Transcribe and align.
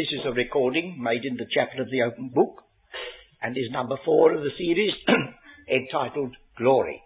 This 0.00 0.18
is 0.18 0.24
a 0.24 0.32
recording 0.32 0.96
made 0.98 1.26
in 1.26 1.36
the 1.36 1.44
chapel 1.52 1.82
of 1.82 1.90
the 1.90 2.00
open 2.00 2.30
book 2.32 2.62
and 3.42 3.54
is 3.54 3.70
number 3.70 3.96
four 4.02 4.32
of 4.32 4.40
the 4.40 4.56
series 4.56 4.94
entitled 5.68 6.34
Glory. 6.56 7.02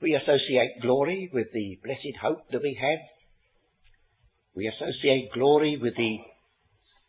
We 0.00 0.14
associate 0.14 0.80
glory 0.82 1.28
with 1.34 1.48
the 1.52 1.80
blessed 1.82 2.14
hope 2.22 2.48
that 2.52 2.62
we 2.62 2.78
have. 2.80 3.00
We 4.54 4.70
associate 4.70 5.32
glory 5.34 5.76
with 5.82 5.96
the 5.96 6.18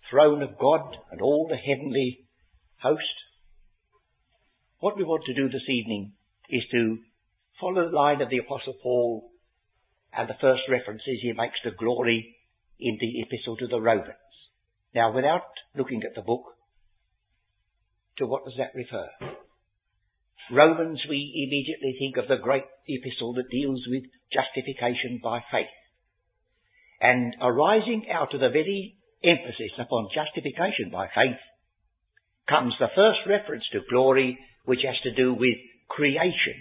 throne 0.09 0.41
of 0.41 0.57
God 0.57 0.81
and 1.11 1.21
all 1.21 1.45
the 1.47 1.57
heavenly 1.57 2.27
host. 2.81 3.17
What 4.79 4.97
we 4.97 5.03
want 5.03 5.25
to 5.25 5.35
do 5.35 5.47
this 5.47 5.69
evening 5.69 6.13
is 6.49 6.63
to 6.71 6.97
follow 7.59 7.87
the 7.87 7.95
line 7.95 8.23
of 8.23 8.31
the 8.31 8.39
Apostle 8.39 8.77
Paul 8.81 9.29
and 10.11 10.27
the 10.27 10.41
first 10.41 10.63
references 10.67 11.19
he 11.21 11.33
makes 11.33 11.61
to 11.63 11.69
glory 11.77 12.37
in 12.81 12.97
the 12.99 13.21
epistle 13.21 13.55
to 13.57 13.67
the 13.67 13.79
Romans. 13.79 14.17
Now, 14.93 15.13
without 15.13 15.43
looking 15.75 16.01
at 16.03 16.15
the 16.15 16.21
book, 16.21 16.43
to 18.17 18.25
what 18.25 18.43
does 18.43 18.55
that 18.57 18.75
refer? 18.75 19.07
Romans, 20.51 20.99
we 21.07 21.47
immediately 21.47 21.95
think 21.97 22.17
of 22.17 22.27
the 22.27 22.41
great 22.41 22.65
epistle 22.87 23.33
that 23.35 23.49
deals 23.49 23.81
with 23.87 24.03
justification 24.33 25.19
by 25.23 25.39
faith. 25.51 25.71
And 26.99 27.33
arising 27.41 28.05
out 28.11 28.33
of 28.33 28.41
the 28.41 28.49
very 28.49 28.97
emphasis 29.23 29.71
upon 29.79 30.09
justification 30.13 30.91
by 30.91 31.07
faith 31.07 31.39
comes 32.49 32.73
the 32.79 32.91
first 32.95 33.19
reference 33.27 33.63
to 33.71 33.79
glory, 33.89 34.37
which 34.65 34.81
has 34.85 34.99
to 35.03 35.15
do 35.15 35.33
with 35.33 35.57
creation. 35.89 36.57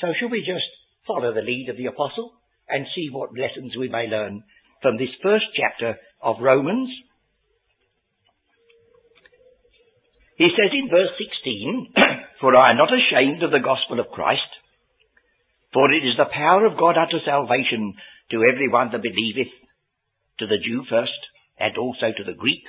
So 0.00 0.08
should 0.18 0.30
we 0.30 0.40
just 0.40 0.66
follow 1.06 1.34
the 1.34 1.42
lead 1.42 1.68
of 1.68 1.76
the 1.76 1.86
apostle 1.86 2.32
and 2.72 2.86
see 2.96 3.08
what 3.12 3.36
lessons 3.36 3.76
we 3.76 3.88
may 3.88 4.08
learn 4.08 4.42
from 4.80 4.96
this 4.96 5.12
first 5.22 5.44
chapter 5.54 6.00
of 6.22 6.40
Romans. 6.40 6.88
He 10.36 10.48
says 10.56 10.72
in 10.72 10.88
verse 10.88 11.12
16, 11.20 11.92
For 12.40 12.56
I 12.56 12.72
am 12.72 12.78
not 12.78 12.88
ashamed 12.90 13.44
of 13.44 13.52
the 13.52 13.62
gospel 13.62 14.00
of 14.00 14.10
Christ, 14.10 14.48
for 15.72 15.92
it 15.92 16.02
is 16.02 16.16
the 16.16 16.32
power 16.32 16.66
of 16.66 16.80
God 16.80 16.96
unto 16.96 17.20
salvation 17.24 17.94
to 18.32 18.42
every 18.48 18.68
one 18.68 18.90
that 18.90 19.04
believeth, 19.04 19.52
to 20.40 20.46
the 20.48 20.58
Jew 20.58 20.82
first, 20.88 21.20
and 21.60 21.76
also 21.76 22.10
to 22.16 22.24
the 22.24 22.36
Greek. 22.36 22.64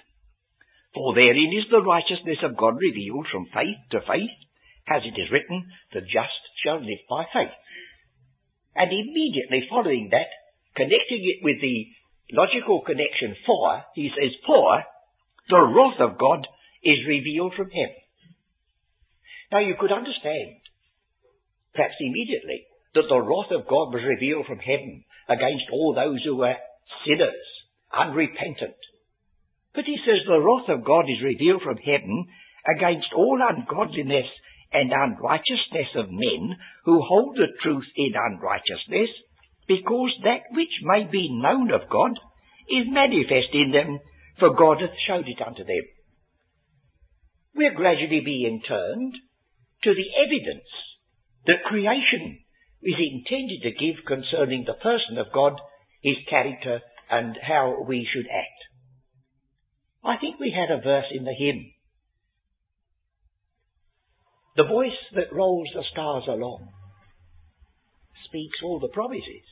For 0.94 1.16
therein 1.16 1.56
is 1.58 1.66
the 1.72 1.82
righteousness 1.82 2.44
of 2.44 2.58
God 2.58 2.78
revealed 2.78 3.28
from 3.32 3.50
faith 3.50 3.80
to 3.92 4.06
faith, 4.06 4.38
as 4.86 5.02
it 5.08 5.18
is 5.18 5.32
written, 5.32 5.66
the 5.94 6.02
just 6.02 6.44
shall 6.62 6.78
live 6.78 7.02
by 7.10 7.26
faith. 7.34 7.56
And 8.76 8.90
immediately 8.92 9.68
following 9.70 10.10
that, 10.12 10.30
connecting 10.76 11.22
it 11.22 11.44
with 11.46 11.62
the 11.62 11.88
logical 12.34 12.82
connection 12.82 13.36
for, 13.46 13.84
he 13.94 14.10
says, 14.10 14.34
for 14.46 14.84
the 15.50 15.62
wrath 15.62 16.00
of 16.00 16.18
God 16.18 16.48
is 16.84 17.06
revealed 17.08 17.54
from 17.56 17.70
heaven. 17.70 18.02
Now 19.52 19.60
you 19.60 19.76
could 19.80 19.92
understand, 19.92 20.58
perhaps 21.76 21.96
immediately, 22.00 22.66
that 22.96 23.06
the 23.10 23.22
wrath 23.22 23.52
of 23.52 23.70
God 23.70 23.94
was 23.94 24.02
revealed 24.02 24.46
from 24.48 24.60
heaven 24.60 25.04
against 25.30 25.70
all 25.72 25.94
those 25.94 26.24
who 26.24 26.38
were 26.38 26.58
sinners, 27.06 27.46
unrepentant. 27.94 28.78
But 29.76 29.86
he 29.86 29.98
says 30.06 30.26
the 30.26 30.42
wrath 30.42 30.70
of 30.70 30.86
God 30.86 31.06
is 31.10 31.22
revealed 31.22 31.62
from 31.62 31.78
heaven 31.78 32.26
against 32.66 33.14
all 33.16 33.38
ungodliness 33.42 34.30
and 34.74 34.92
unrighteousness 34.92 35.94
of 35.96 36.10
men 36.10 36.58
who 36.86 37.02
hold 37.02 37.36
the 37.36 37.54
truth 37.62 37.86
in 37.96 38.14
unrighteousness, 38.16 39.10
because 39.68 40.12
that 40.24 40.44
which 40.52 40.74
may 40.84 41.06
be 41.10 41.30
known 41.32 41.72
of 41.72 41.90
God 41.90 42.12
is 42.70 42.88
manifest 42.90 43.54
in 43.54 43.72
them, 43.72 44.00
for 44.40 44.56
God 44.56 44.82
hath 44.82 44.98
showed 45.08 45.28
it 45.28 45.42
unto 45.46 45.64
them. 45.64 45.86
We 47.56 47.68
are 47.68 47.74
gradually 47.74 48.22
being 48.26 48.62
turned 48.68 49.14
to 49.84 49.94
the 49.94 50.10
evidence 50.18 50.68
that 51.46 51.64
creation 51.66 52.40
is 52.82 52.96
intended 52.98 53.62
to 53.64 53.72
give 53.72 54.06
concerning 54.08 54.66
the 54.66 54.74
person 54.74 55.18
of 55.18 55.32
God, 55.34 55.54
his 56.02 56.18
character, 56.30 56.82
and 57.12 57.38
how 57.42 57.84
we 57.88 58.08
should 58.12 58.26
act. 58.26 58.60
I 60.04 60.18
think 60.18 60.40
we 60.40 60.52
had 60.52 60.74
a 60.74 60.82
verse 60.82 61.06
in 61.12 61.24
the 61.24 61.36
hymn 61.38 61.73
the 64.56 64.64
voice 64.64 65.00
that 65.16 65.34
rolls 65.34 65.68
the 65.74 65.84
stars 65.92 66.24
along 66.28 66.70
speaks 68.28 68.58
all 68.64 68.80
the 68.80 68.94
promises. 68.94 69.48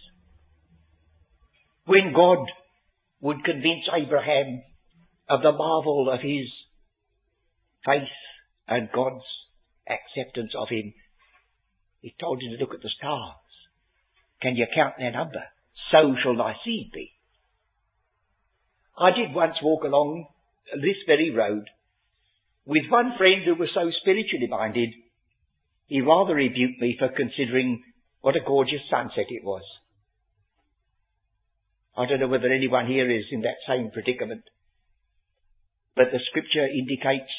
When 1.86 2.14
God 2.16 2.46
would 3.22 3.44
convince 3.44 3.86
Abraham 3.94 4.62
of 5.30 5.42
the 5.42 5.52
marvel 5.52 6.10
of 6.12 6.22
his 6.22 6.48
faith 7.86 8.14
and 8.68 8.90
God's 8.94 9.26
acceptance 9.90 10.52
of 10.60 10.70
him, 10.70 10.94
he 12.02 12.16
told 12.20 12.42
him 12.42 12.52
to 12.52 12.58
look 12.58 12.74
at 12.74 12.82
the 12.82 12.90
stars. 12.98 13.36
Can 14.42 14.56
you 14.56 14.66
count 14.76 14.96
their 14.98 15.12
number? 15.12 15.44
So 15.92 16.16
shall 16.22 16.38
thy 16.38 16.54
seed 16.66 16.90
be. 16.94 17.12
I 18.98 19.12
did 19.12 19.34
once 19.34 19.56
walk 19.64 19.84
along 19.84 20.28
this 20.76 20.98
very 21.08 21.32
road 21.32 21.66
with 22.66 22.84
one 22.90 23.14
friend 23.18 23.42
who 23.46 23.56
was 23.56 23.70
so 23.74 23.90
spiritually 24.02 24.48
minded, 24.50 24.90
he 25.88 26.02
rather 26.02 26.36
rebuked 26.36 26.80
me 26.80 26.96
for 26.98 27.10
considering 27.10 27.84
what 28.22 28.36
a 28.36 28.46
gorgeous 28.46 28.82
sunset 28.90 29.26
it 29.30 29.44
was. 29.44 29.64
I 31.98 32.06
don't 32.06 32.20
know 32.20 32.28
whether 32.28 32.52
anyone 32.52 32.88
here 32.88 33.10
is 33.10 33.26
in 33.32 33.42
that 33.42 33.60
same 33.68 33.92
predicament, 33.92 34.44
but 35.96 36.06
the 36.12 36.20
scripture 36.30 36.66
indicates 36.66 37.32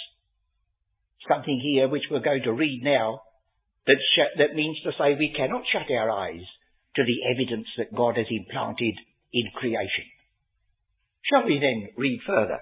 something 1.29 1.61
here 1.63 1.89
which 1.89 2.11
we're 2.11 2.21
going 2.21 2.43
to 2.43 2.53
read 2.53 2.83
now 2.83 3.21
that, 3.87 3.97
sh- 4.15 4.39
that 4.39 4.55
means 4.55 4.77
to 4.85 4.93
say 4.99 5.15
we 5.15 5.33
cannot 5.35 5.63
shut 5.73 5.91
our 5.91 6.11
eyes 6.11 6.45
to 6.97 7.03
the 7.05 7.25
evidence 7.33 7.69
that 7.79 7.95
God 7.95 8.17
has 8.17 8.27
implanted 8.29 8.95
in 9.33 9.45
creation. 9.55 10.05
Shall 11.25 11.47
we 11.47 11.59
then 11.59 11.89
read 11.97 12.21
further? 12.27 12.61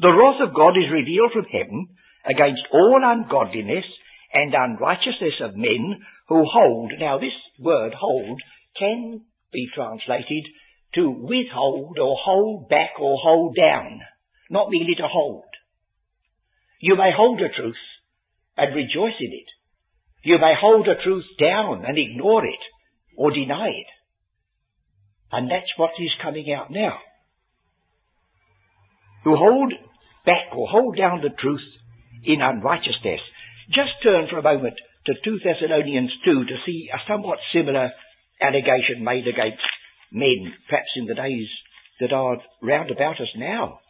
The 0.00 0.08
wrath 0.08 0.40
of 0.48 0.54
God 0.54 0.78
is 0.78 0.90
revealed 0.90 1.32
from 1.32 1.44
heaven 1.44 1.88
against 2.24 2.62
all 2.72 3.00
ungodliness 3.04 3.84
and 4.32 4.54
unrighteousness 4.54 5.34
of 5.42 5.56
men 5.56 6.00
who 6.28 6.44
hold. 6.50 6.92
Now 6.98 7.18
this 7.18 7.36
word 7.58 7.92
hold 7.92 8.40
can 8.78 9.20
be 9.52 9.68
translated 9.74 10.44
to 10.94 11.10
withhold 11.10 11.98
or 11.98 12.16
hold 12.16 12.70
back 12.70 12.98
or 12.98 13.18
hold 13.22 13.54
down, 13.54 14.00
not 14.48 14.70
merely 14.70 14.94
to 14.96 15.06
hold. 15.06 15.44
You 16.80 16.96
may 16.96 17.10
hold 17.14 17.40
a 17.42 17.52
truth 17.54 17.74
and 18.56 18.74
rejoice 18.74 19.20
in 19.20 19.32
it. 19.32 19.50
You 20.22 20.38
may 20.38 20.54
hold 20.58 20.88
a 20.88 21.02
truth 21.02 21.26
down 21.38 21.84
and 21.84 21.98
ignore 21.98 22.46
it 22.46 22.60
or 23.16 23.32
deny 23.32 23.68
it. 23.68 23.86
And 25.30 25.50
that's 25.50 25.76
what 25.76 25.90
is 25.98 26.10
coming 26.22 26.50
out 26.52 26.70
now. 26.70 26.98
Who 29.24 29.36
hold 29.36 29.74
back 30.26 30.54
or 30.56 30.68
hold 30.68 30.96
down 30.96 31.20
the 31.22 31.30
truth 31.30 31.64
in 32.24 32.42
unrighteousness. 32.42 33.20
Just 33.68 34.02
turn 34.02 34.26
for 34.30 34.38
a 34.38 34.42
moment 34.42 34.74
to 35.06 35.14
2 35.24 35.38
Thessalonians 35.44 36.12
2 36.24 36.44
to 36.44 36.56
see 36.66 36.88
a 36.92 36.98
somewhat 37.08 37.38
similar 37.54 37.90
allegation 38.40 39.04
made 39.04 39.26
against 39.26 39.62
men, 40.12 40.52
perhaps 40.68 40.90
in 40.96 41.06
the 41.06 41.14
days 41.14 41.48
that 42.00 42.12
are 42.12 42.38
round 42.62 42.90
about 42.90 43.20
us 43.20 43.28
now. 43.36 43.80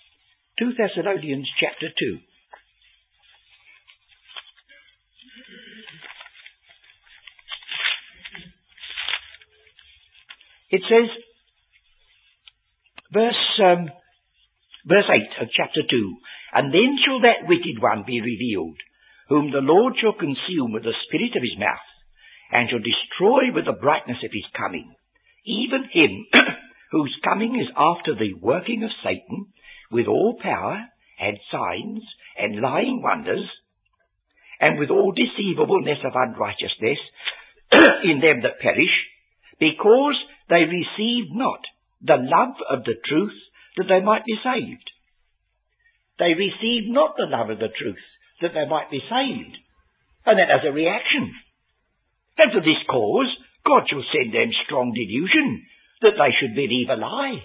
2 0.58 0.72
Thessalonians 0.76 1.48
chapter 1.58 1.88
2. 1.98 2.18
It 10.72 10.83
says, 10.83 11.10
verse 13.12 13.60
um, 13.65 13.91
Verse 14.86 15.09
8 15.09 15.44
of 15.44 15.48
chapter 15.53 15.82
2. 15.82 16.16
And 16.54 16.72
then 16.72 16.97
shall 17.04 17.21
that 17.21 17.47
wicked 17.47 17.80
one 17.80 18.04
be 18.06 18.21
revealed, 18.21 18.78
whom 19.28 19.53
the 19.53 19.62
Lord 19.62 19.94
shall 20.00 20.15
consume 20.15 20.72
with 20.72 20.82
the 20.82 20.97
spirit 21.06 21.36
of 21.36 21.42
his 21.42 21.59
mouth, 21.59 21.88
and 22.50 22.68
shall 22.68 22.82
destroy 22.82 23.54
with 23.54 23.66
the 23.66 23.78
brightness 23.78 24.18
of 24.24 24.32
his 24.32 24.47
coming, 24.56 24.91
even 25.44 25.84
him 25.92 26.27
whose 26.91 27.15
coming 27.22 27.60
is 27.60 27.71
after 27.77 28.15
the 28.15 28.34
working 28.41 28.82
of 28.82 28.91
Satan, 29.04 29.53
with 29.92 30.06
all 30.06 30.38
power, 30.42 30.86
and 31.21 31.38
signs, 31.53 32.03
and 32.38 32.60
lying 32.60 33.03
wonders, 33.03 33.47
and 34.60 34.78
with 34.78 34.91
all 34.91 35.12
deceivableness 35.12 35.98
of 36.04 36.12
unrighteousness 36.15 36.98
in 38.04 38.21
them 38.21 38.42
that 38.42 38.60
perish, 38.60 38.97
because 39.60 40.16
they 40.48 40.65
receive 40.65 41.30
not 41.30 41.60
the 42.03 42.16
love 42.16 42.56
of 42.68 42.84
the 42.84 42.97
truth 43.06 43.36
that 43.77 43.89
they 43.89 44.01
might 44.01 44.25
be 44.25 44.39
saved. 44.43 44.87
They 46.19 46.34
received 46.37 46.93
not 46.93 47.17
the 47.17 47.31
love 47.31 47.51
of 47.51 47.59
the 47.59 47.72
truth 47.72 48.05
that 48.43 48.53
they 48.53 48.69
might 48.69 48.91
be 48.91 49.01
saved. 49.01 49.57
And 50.27 50.39
then 50.39 50.51
as 50.53 50.65
a 50.67 50.72
reaction. 50.72 51.33
And 52.37 52.53
for 52.53 52.61
this 52.61 52.81
cause, 52.89 53.31
God 53.65 53.89
shall 53.89 54.05
send 54.13 54.33
them 54.33 54.53
strong 54.65 54.93
delusion 54.93 55.65
that 56.03 56.17
they 56.17 56.33
should 56.37 56.55
believe 56.55 56.89
a 56.89 56.97
lie. 56.97 57.45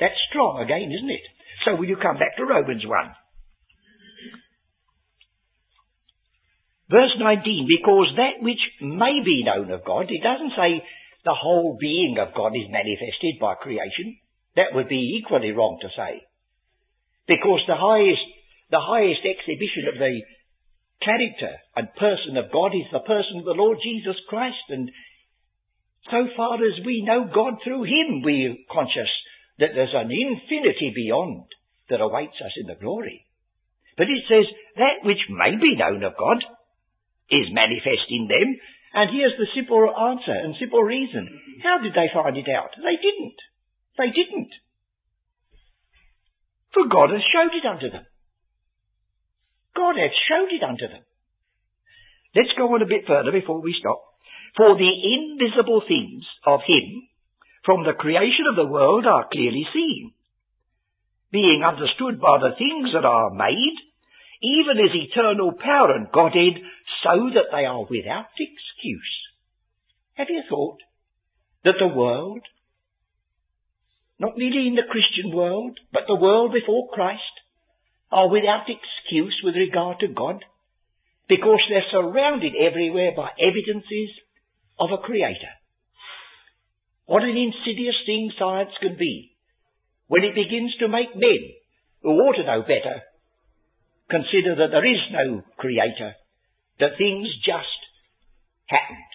That's 0.00 0.16
strong 0.30 0.60
again, 0.62 0.92
isn't 0.92 1.10
it? 1.10 1.24
So 1.64 1.76
will 1.76 1.88
you 1.88 1.96
come 1.96 2.18
back 2.18 2.36
to 2.36 2.44
Romans 2.44 2.84
1? 2.86 2.92
Verse 6.88 7.12
19, 7.20 7.68
because 7.68 8.08
that 8.16 8.40
which 8.40 8.62
may 8.80 9.20
be 9.20 9.44
known 9.44 9.70
of 9.70 9.84
God, 9.84 10.08
it 10.08 10.24
doesn't 10.24 10.56
say 10.56 10.80
the 11.24 11.36
whole 11.36 11.76
being 11.78 12.16
of 12.16 12.32
God 12.32 12.56
is 12.56 12.72
manifested 12.72 13.36
by 13.40 13.54
creation. 13.60 14.16
That 14.58 14.74
would 14.74 14.90
be 14.90 15.22
equally 15.22 15.54
wrong 15.54 15.78
to 15.82 15.88
say. 15.94 16.26
Because 17.30 17.62
the 17.70 17.78
highest, 17.78 18.26
the 18.74 18.82
highest 18.82 19.22
exhibition 19.22 19.86
of 19.86 20.02
the 20.02 20.18
character 20.98 21.54
and 21.78 21.94
person 21.94 22.34
of 22.34 22.50
God 22.50 22.74
is 22.74 22.90
the 22.90 23.06
person 23.06 23.38
of 23.38 23.46
the 23.46 23.54
Lord 23.54 23.78
Jesus 23.78 24.18
Christ. 24.26 24.66
And 24.74 24.90
so 26.10 26.26
far 26.34 26.58
as 26.58 26.82
we 26.82 27.06
know 27.06 27.30
God 27.30 27.62
through 27.62 27.86
Him, 27.86 28.26
we're 28.26 28.58
conscious 28.66 29.12
that 29.62 29.78
there's 29.78 29.94
an 29.94 30.10
infinity 30.10 30.90
beyond 30.90 31.46
that 31.86 32.02
awaits 32.02 32.42
us 32.42 32.58
in 32.58 32.66
the 32.66 32.80
glory. 32.82 33.30
But 33.94 34.10
it 34.10 34.26
says, 34.26 34.46
that 34.74 35.06
which 35.06 35.22
may 35.30 35.54
be 35.54 35.78
known 35.78 36.02
of 36.02 36.18
God 36.18 36.42
is 37.30 37.54
manifest 37.54 38.10
in 38.10 38.26
them. 38.26 38.58
And 38.94 39.14
here's 39.14 39.38
the 39.38 39.54
simple 39.54 39.86
answer 39.86 40.34
and 40.34 40.58
simple 40.58 40.82
reason. 40.82 41.30
How 41.62 41.78
did 41.78 41.94
they 41.94 42.10
find 42.10 42.34
it 42.34 42.50
out? 42.50 42.74
They 42.74 42.98
didn't. 42.98 43.38
They 43.98 44.10
didn't. 44.14 44.54
For 46.72 46.86
God 46.86 47.10
has 47.10 47.22
showed 47.26 47.52
it 47.52 47.66
unto 47.66 47.90
them. 47.90 48.06
God 49.74 49.96
hath 49.98 50.14
showed 50.30 50.54
it 50.54 50.62
unto 50.62 50.86
them. 50.86 51.02
Let's 52.34 52.54
go 52.56 52.72
on 52.74 52.82
a 52.82 52.86
bit 52.86 53.06
further 53.06 53.32
before 53.32 53.60
we 53.60 53.74
stop. 53.78 54.02
For 54.56 54.76
the 54.76 54.90
invisible 54.90 55.82
things 55.86 56.24
of 56.46 56.60
him 56.66 57.08
from 57.64 57.84
the 57.84 57.98
creation 57.98 58.46
of 58.48 58.56
the 58.56 58.70
world 58.70 59.06
are 59.06 59.28
clearly 59.30 59.66
seen, 59.72 60.12
being 61.30 61.62
understood 61.66 62.20
by 62.20 62.38
the 62.38 62.56
things 62.56 62.90
that 62.94 63.04
are 63.04 63.30
made, 63.30 63.76
even 64.42 64.78
as 64.78 64.94
eternal 64.94 65.52
power 65.52 65.94
and 65.94 66.10
Godhead, 66.12 66.62
so 67.02 67.30
that 67.34 67.50
they 67.52 67.66
are 67.66 67.82
without 67.82 68.30
excuse. 68.38 69.14
Have 70.14 70.28
you 70.30 70.42
thought 70.48 70.78
that 71.64 71.78
the 71.78 71.88
world, 71.88 72.40
not 74.18 74.36
merely 74.36 74.66
in 74.66 74.74
the 74.74 74.90
Christian 74.90 75.34
world, 75.34 75.78
but 75.92 76.02
the 76.06 76.18
world 76.18 76.52
before 76.52 76.90
Christ, 76.92 77.22
are 78.10 78.30
without 78.30 78.66
excuse 78.68 79.40
with 79.44 79.54
regard 79.54 80.00
to 80.00 80.08
God? 80.08 80.44
Because 81.28 81.60
they're 81.68 81.92
surrounded 81.92 82.54
everywhere 82.56 83.12
by 83.14 83.30
evidences 83.38 84.10
of 84.80 84.90
a 84.92 85.02
creator. 85.04 85.52
What 87.06 87.22
an 87.22 87.36
insidious 87.36 87.96
thing 88.06 88.32
science 88.38 88.72
can 88.80 88.96
be 88.98 89.36
when 90.08 90.24
it 90.24 90.34
begins 90.34 90.74
to 90.80 90.88
make 90.88 91.14
men 91.14 91.52
who 92.02 92.10
ought 92.10 92.36
to 92.36 92.44
know 92.44 92.62
better 92.62 93.02
consider 94.10 94.56
that 94.56 94.72
there 94.72 94.88
is 94.88 95.00
no 95.12 95.42
creator, 95.56 96.14
that 96.80 96.96
things 96.96 97.28
just 97.44 97.80
happened. 98.66 99.12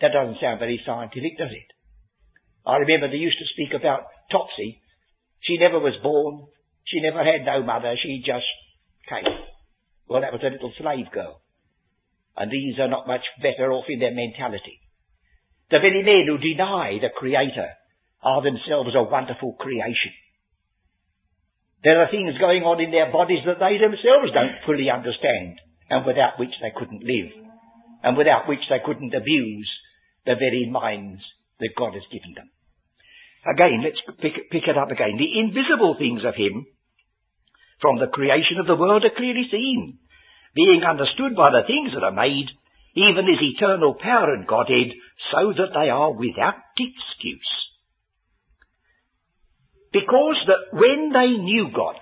That 0.00 0.12
doesn't 0.14 0.40
sound 0.40 0.60
very 0.60 0.80
scientific, 0.86 1.36
does 1.36 1.50
it? 1.50 1.70
I 2.66 2.76
remember 2.76 3.08
they 3.08 3.16
used 3.16 3.38
to 3.38 3.52
speak 3.54 3.72
about 3.74 4.06
Topsy. 4.30 4.80
She 5.40 5.58
never 5.58 5.78
was 5.78 5.96
born. 6.02 6.46
She 6.84 7.00
never 7.00 7.24
had 7.24 7.44
no 7.44 7.62
mother. 7.62 7.96
She 8.02 8.22
just 8.24 8.46
came. 9.08 9.24
Well, 10.08 10.20
that 10.20 10.32
was 10.32 10.42
a 10.44 10.52
little 10.52 10.72
slave 10.78 11.10
girl. 11.12 11.40
And 12.36 12.50
these 12.50 12.78
are 12.78 12.88
not 12.88 13.06
much 13.06 13.24
better 13.42 13.72
off 13.72 13.86
in 13.88 13.98
their 13.98 14.14
mentality. 14.14 14.80
The 15.70 15.78
very 15.78 16.02
men 16.02 16.26
who 16.26 16.38
deny 16.38 16.98
the 17.00 17.14
Creator 17.14 17.70
are 18.22 18.42
themselves 18.42 18.90
a 18.94 19.02
wonderful 19.02 19.54
creation. 19.58 20.12
There 21.82 22.02
are 22.02 22.10
things 22.10 22.36
going 22.38 22.62
on 22.62 22.80
in 22.80 22.90
their 22.90 23.10
bodies 23.10 23.40
that 23.46 23.58
they 23.58 23.78
themselves 23.80 24.34
don't 24.34 24.60
fully 24.66 24.90
understand 24.90 25.56
and 25.88 26.04
without 26.04 26.38
which 26.38 26.52
they 26.60 26.72
couldn't 26.76 27.02
live 27.02 27.32
and 28.02 28.16
without 28.16 28.48
which 28.48 28.60
they 28.68 28.84
couldn't 28.84 29.14
abuse 29.14 29.70
the 30.26 30.34
very 30.34 30.68
minds 30.70 31.22
that 31.60 31.76
God 31.76 31.94
has 31.94 32.04
given 32.12 32.34
them. 32.34 32.48
Again, 33.44 33.80
let's 33.80 34.00
pick, 34.20 34.50
pick 34.52 34.68
it 34.68 34.76
up 34.76 34.90
again. 34.90 35.16
The 35.16 35.40
invisible 35.40 35.96
things 35.96 36.20
of 36.24 36.36
Him 36.36 36.66
from 37.80 37.96
the 37.96 38.12
creation 38.12 38.60
of 38.60 38.68
the 38.68 38.76
world 38.76 39.04
are 39.04 39.16
clearly 39.16 39.48
seen, 39.48 39.96
being 40.54 40.84
understood 40.84 41.32
by 41.36 41.48
the 41.48 41.64
things 41.64 41.96
that 41.96 42.04
are 42.04 42.12
made, 42.12 42.48
even 42.96 43.24
His 43.24 43.40
eternal 43.56 43.96
power 43.96 44.34
and 44.36 44.44
Godhead, 44.46 44.92
so 45.32 45.56
that 45.56 45.72
they 45.72 45.88
are 45.88 46.12
without 46.12 46.60
excuse. 46.76 47.52
Because 49.92 50.36
that 50.46 50.76
when 50.76 51.10
they 51.12 51.40
knew 51.40 51.72
God, 51.74 51.96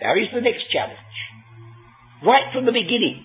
there 0.00 0.16
is 0.16 0.32
the 0.32 0.40
next 0.40 0.64
challenge. 0.72 1.16
Right 2.24 2.48
from 2.52 2.64
the 2.64 2.72
beginning, 2.72 3.24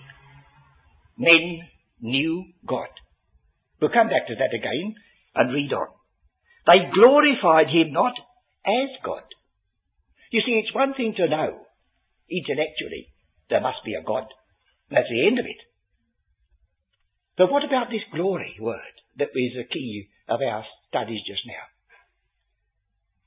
men 1.16 1.64
knew 2.00 2.44
God. 2.68 2.92
We'll 3.80 3.90
come 3.90 4.08
back 4.08 4.28
to 4.28 4.36
that 4.36 4.52
again 4.52 4.94
and 5.34 5.52
read 5.52 5.72
on. 5.72 5.88
They 6.66 6.90
glorified 6.92 7.68
him 7.68 7.92
not 7.92 8.14
as 8.66 8.90
God. 9.04 9.24
You 10.30 10.40
see, 10.44 10.62
it's 10.62 10.74
one 10.74 10.94
thing 10.94 11.14
to 11.16 11.28
know 11.28 11.66
intellectually 12.30 13.08
there 13.48 13.60
must 13.60 13.82
be 13.84 13.94
a 13.94 14.06
God. 14.06 14.26
That's 14.90 15.08
the 15.10 15.26
end 15.26 15.38
of 15.38 15.46
it. 15.46 15.60
But 17.36 17.50
what 17.50 17.64
about 17.64 17.90
this 17.90 18.04
glory 18.14 18.54
word 18.60 18.94
that 19.18 19.34
is 19.34 19.52
the 19.56 19.64
key 19.64 20.08
of 20.28 20.40
our 20.40 20.64
studies 20.88 21.20
just 21.26 21.42
now? 21.46 21.66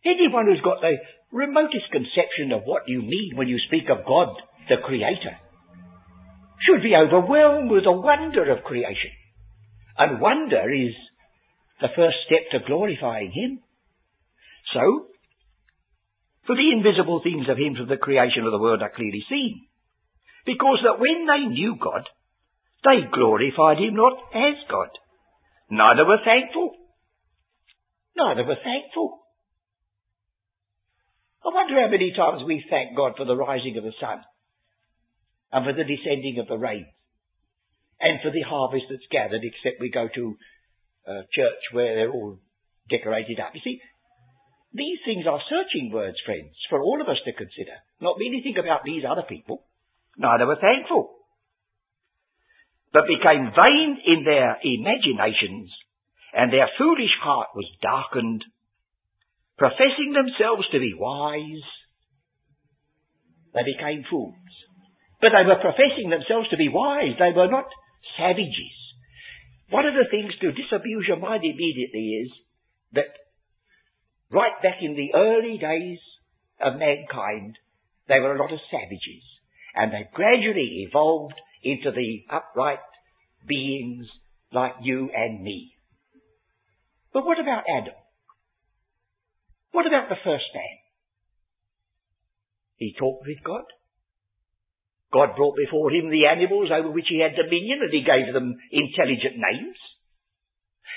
Anyone 0.05 0.45
who's 0.47 0.61
got 0.63 0.81
the 0.81 0.97
remotest 1.31 1.91
conception 1.91 2.51
of 2.51 2.63
what 2.63 2.87
you 2.87 3.01
mean 3.01 3.31
when 3.35 3.47
you 3.47 3.57
speak 3.67 3.89
of 3.89 4.05
God, 4.05 4.35
the 4.69 4.77
Creator, 4.83 5.39
should 6.61 6.83
be 6.83 6.95
overwhelmed 6.95 7.71
with 7.71 7.83
the 7.83 7.91
wonder 7.91 8.51
of 8.51 8.63
creation. 8.63 9.11
And 9.97 10.21
wonder 10.21 10.71
is 10.71 10.95
the 11.83 11.91
first 11.99 12.15
step 12.23 12.47
to 12.55 12.65
glorifying 12.65 13.35
Him. 13.35 13.59
So, 14.71 15.11
for 16.47 16.55
the 16.55 16.71
invisible 16.71 17.19
things 17.19 17.51
of 17.51 17.59
Him 17.59 17.75
from 17.75 17.91
the 17.91 17.99
creation 17.99 18.47
of 18.47 18.55
the 18.55 18.63
world 18.63 18.81
are 18.81 18.95
clearly 18.95 19.19
seen. 19.27 19.67
Because 20.47 20.79
that 20.87 21.03
when 21.03 21.27
they 21.27 21.43
knew 21.51 21.75
God, 21.75 22.07
they 22.87 23.03
glorified 23.11 23.83
Him 23.83 23.99
not 23.99 24.15
as 24.31 24.55
God. 24.71 24.95
Neither 25.69 26.07
were 26.07 26.23
thankful. 26.23 26.71
Neither 28.15 28.47
were 28.47 28.63
thankful. 28.63 29.19
I 31.43 31.51
wonder 31.51 31.75
how 31.83 31.91
many 31.91 32.13
times 32.15 32.47
we 32.47 32.63
thank 32.69 32.95
God 32.95 33.19
for 33.19 33.25
the 33.25 33.35
rising 33.35 33.75
of 33.75 33.83
the 33.83 33.91
sun 33.99 34.23
and 35.51 35.65
for 35.67 35.73
the 35.75 35.83
descending 35.83 36.39
of 36.39 36.47
the 36.47 36.57
rain 36.57 36.87
and 37.99 38.23
for 38.23 38.31
the 38.31 38.47
harvest 38.47 38.85
that's 38.89 39.11
gathered, 39.11 39.43
except 39.43 39.83
we 39.83 39.91
go 39.91 40.07
to 40.07 40.37
a 41.07 41.23
church 41.33 41.63
where 41.71 41.95
they're 41.95 42.11
all 42.11 42.39
decorated 42.89 43.39
up. 43.39 43.51
You 43.53 43.61
see, 43.63 43.79
these 44.73 44.99
things 45.05 45.25
are 45.27 45.41
searching 45.49 45.91
words, 45.91 46.17
friends, 46.25 46.55
for 46.69 46.81
all 46.81 47.01
of 47.01 47.09
us 47.09 47.21
to 47.25 47.33
consider. 47.33 47.77
Not 48.01 48.17
merely 48.17 48.41
think 48.43 48.57
about 48.57 48.83
these 48.83 49.03
other 49.07 49.23
people. 49.27 49.65
Neither 50.17 50.45
were 50.45 50.61
thankful, 50.61 51.15
but 52.93 53.09
became 53.09 53.51
vain 53.55 53.97
in 54.05 54.23
their 54.23 54.57
imaginations, 54.61 55.69
and 56.33 56.53
their 56.53 56.69
foolish 56.77 57.13
heart 57.21 57.49
was 57.55 57.65
darkened 57.81 58.43
professing 59.57 60.13
themselves 60.13 60.67
to 60.71 60.79
be 60.79 60.93
wise, 60.97 61.65
they 63.53 63.63
became 63.63 64.03
fools. 64.09 64.35
But 65.21 65.31
they 65.31 65.45
were 65.47 65.61
professing 65.61 66.09
themselves 66.09 66.49
to 66.49 66.57
be 66.57 66.69
wise. 66.69 67.15
They 67.17 67.31
were 67.31 67.47
not 67.47 67.69
savages. 68.17 68.75
One 69.69 69.85
of 69.85 69.93
the 69.93 70.09
things 70.11 70.33
to 70.41 70.51
disabuse 70.51 71.05
your 71.07 71.17
mind 71.17 71.43
immediately 71.43 72.25
is 72.25 72.31
that 72.93 73.13
right 74.31 74.61
back 74.61 74.77
in 74.81 74.95
the 74.95 75.13
early 75.15 75.57
days 75.57 75.99
of 76.61 76.79
mankind, 76.79 77.57
they 78.07 78.19
were 78.19 78.35
a 78.35 78.39
lot 78.39 78.53
of 78.53 78.59
savages. 78.69 79.23
And 79.75 79.91
they 79.91 80.07
gradually 80.13 80.87
evolved 80.87 81.39
into 81.63 81.91
the 81.91 82.23
upright 82.29 82.79
beings 83.47 84.05
like 84.51 84.73
you 84.81 85.09
and 85.15 85.41
me. 85.41 85.73
But 87.13 87.25
what 87.25 87.39
about 87.39 87.63
Adam? 87.69 87.93
What 89.71 89.87
about 89.87 90.09
the 90.09 90.21
first 90.23 90.45
man? 90.53 90.77
He 92.75 92.95
talked 92.97 93.25
with 93.25 93.43
God. 93.43 93.63
God 95.13 95.37
brought 95.37 95.55
before 95.55 95.91
him 95.93 96.09
the 96.09 96.25
animals 96.25 96.73
over 96.73 96.89
which 96.89 97.07
he 97.07 97.21
had 97.21 97.37
dominion 97.37 97.85
and 97.85 97.93
he 97.93 98.01
gave 98.01 98.33
them 98.33 98.57
intelligent 98.73 99.37
names. 99.37 99.77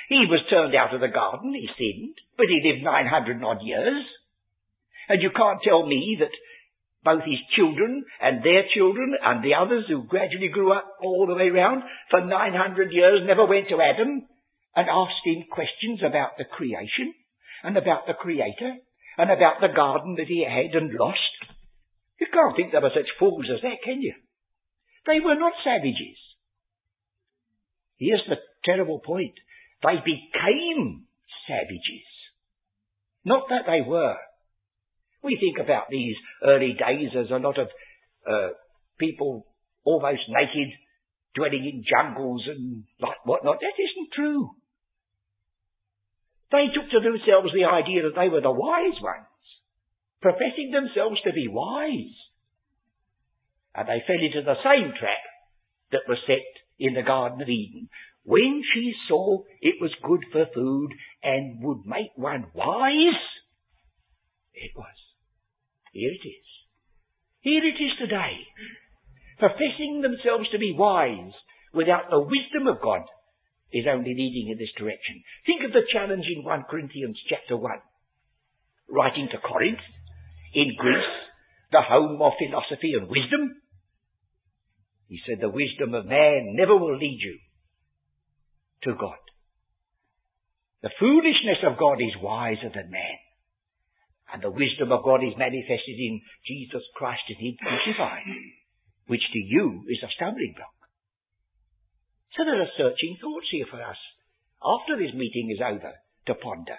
He 0.09 0.25
was 0.25 0.41
turned 0.49 0.75
out 0.75 0.95
of 0.95 1.01
the 1.01 1.13
garden, 1.13 1.53
he 1.53 1.69
sinned, 1.77 2.17
but 2.39 2.47
he 2.49 2.65
lived 2.65 2.83
900 2.83 3.43
odd 3.45 3.61
years. 3.63 4.05
And 5.09 5.23
you 5.23 5.31
can't 5.31 5.61
tell 5.63 5.85
me 5.85 6.17
that 6.21 6.33
both 7.05 7.23
his 7.23 7.39
children 7.55 8.05
and 8.21 8.43
their 8.43 8.65
children 8.75 9.15
and 9.23 9.45
the 9.45 9.55
others 9.55 9.85
who 9.87 10.09
gradually 10.09 10.49
grew 10.49 10.73
up 10.73 10.97
all 11.03 11.27
the 11.27 11.35
way 11.35 11.51
round 11.51 11.83
for 12.11 12.25
900 12.25 12.93
years 12.93 13.21
never 13.27 13.47
went 13.47 13.69
to 13.69 13.81
Adam 13.81 14.27
and 14.75 14.89
asked 14.89 15.25
him 15.25 15.45
questions 15.51 16.01
about 16.03 16.39
the 16.39 16.45
creation 16.45 17.15
and 17.63 17.77
about 17.77 18.07
the 18.07 18.15
Creator 18.15 18.77
and 19.19 19.31
about 19.31 19.61
the 19.61 19.75
garden 19.75 20.17
that 20.19 20.27
he 20.27 20.45
had 20.45 20.75
and 20.75 20.93
lost? 20.95 21.26
You 22.21 22.27
can't 22.33 22.57
think 22.57 22.73
they 22.73 22.79
were 22.79 22.95
such 22.95 23.11
fools 23.19 23.47
as 23.53 23.61
that, 23.63 23.83
can 23.85 24.01
you? 24.01 24.15
They 25.07 25.21
were 25.21 25.37
not 25.37 25.53
savages. 25.63 26.19
Here's 27.99 28.25
the 28.29 28.37
terrible 28.65 29.01
point. 29.01 29.35
They 29.83 29.97
became 30.05 31.07
savages. 31.47 32.09
Not 33.25 33.49
that 33.51 33.67
they 33.67 33.83
were. 33.87 34.17
We 35.23 35.39
think 35.41 35.59
about 35.59 35.89
these 35.91 36.17
early 36.45 36.75
days 36.79 37.11
as 37.19 37.31
a 37.31 37.39
lot 37.39 37.59
of 37.59 37.69
uh, 38.29 38.49
people 38.99 39.47
almost 39.85 40.23
naked, 40.29 40.73
dwelling 41.35 41.65
in 41.65 41.85
jungles 41.85 42.43
and 42.49 42.85
like 43.01 43.25
whatnot. 43.25 43.61
That 43.61 43.75
isn't 43.79 44.13
true. 44.15 44.51
They 46.53 46.67
took 46.75 46.91
to 46.91 47.01
themselves 47.01 47.51
the 47.53 47.67
idea 47.67 48.03
that 48.03 48.15
they 48.15 48.29
were 48.29 48.41
the 48.41 48.53
wise 48.53 48.99
ones, 49.03 49.26
professing 50.21 50.71
themselves 50.73 51.21
to 51.25 51.33
be 51.33 51.49
wise. 51.49 52.17
And 53.75 53.89
they 53.89 54.03
fell 54.07 54.17
into 54.21 54.43
the 54.43 54.57
same 54.65 54.93
trap 54.99 55.25
that 55.93 56.09
was 56.09 56.19
set 56.27 56.47
in 56.79 56.95
the 56.95 57.03
Garden 57.03 57.43
of 57.43 57.49
Eden. 57.49 57.89
When 58.25 58.63
she 58.75 58.93
saw 59.09 59.45
it 59.61 59.77
was 59.81 59.93
good 60.03 60.25
for 60.33 60.47
food 60.53 60.91
and 61.23 61.63
would 61.63 61.87
make 61.87 62.11
one 62.17 62.47
wise, 62.55 63.23
it 64.55 64.73
was. 64.75 64.97
Here 65.93 66.11
it 66.11 66.27
is. 66.27 66.47
Here 67.41 67.63
it 67.63 67.79
is 67.81 67.93
today. 67.99 68.43
Professing 69.39 70.03
themselves 70.03 70.49
to 70.51 70.59
be 70.59 70.75
wise 70.77 71.33
without 71.73 72.11
the 72.11 72.21
wisdom 72.21 72.67
of 72.67 72.83
God 72.83 73.03
is 73.73 73.85
only 73.87 74.15
leading 74.15 74.49
in 74.51 74.59
this 74.59 74.73
direction. 74.77 75.23
Think 75.45 75.63
of 75.65 75.73
the 75.73 75.87
challenge 75.93 76.25
in 76.27 76.43
1 76.43 76.65
Corinthians 76.71 77.19
chapter 77.29 77.57
1. 77.57 77.71
Writing 78.89 79.29
to 79.31 79.39
Corinth, 79.39 79.83
in 80.55 80.75
Greece, 80.79 81.15
the 81.73 81.83
home 81.83 82.23
of 82.23 82.33
philosophy 82.39 82.95
and 82.99 83.09
wisdom, 83.09 83.63
he 85.09 85.21
said, 85.27 85.39
the 85.41 85.49
wisdom 85.49 85.95
of 85.95 86.07
man 86.07 86.55
never 86.59 86.77
will 86.77 86.97
lead 86.99 87.19
you 87.23 87.39
to 88.85 88.99
God. 88.99 89.23
The 90.83 90.91
foolishness 90.99 91.63
of 91.67 91.79
God 91.79 91.99
is 92.03 92.23
wiser 92.23 92.71
than 92.75 92.91
man. 92.91 93.19
And 94.33 94.43
the 94.43 94.51
wisdom 94.51 94.91
of 94.91 95.05
God 95.05 95.23
is 95.23 95.39
manifested 95.39 95.99
in 95.99 96.21
Jesus 96.47 96.83
Christ 96.95 97.23
and 97.29 97.39
Him 97.39 97.55
crucified, 97.63 98.27
which 99.07 99.23
to 99.33 99.39
you 99.39 99.87
is 99.89 100.03
a 100.03 100.11
stumbling 100.15 100.55
block. 100.57 100.75
So 102.37 102.45
there 102.45 102.61
are 102.61 102.77
searching 102.77 103.17
thoughts 103.23 103.47
here 103.51 103.67
for 103.71 103.81
us, 103.81 103.97
after 104.63 104.99
this 104.99 105.15
meeting 105.15 105.55
is 105.55 105.63
over, 105.63 105.95
to 106.27 106.35
ponder. 106.35 106.79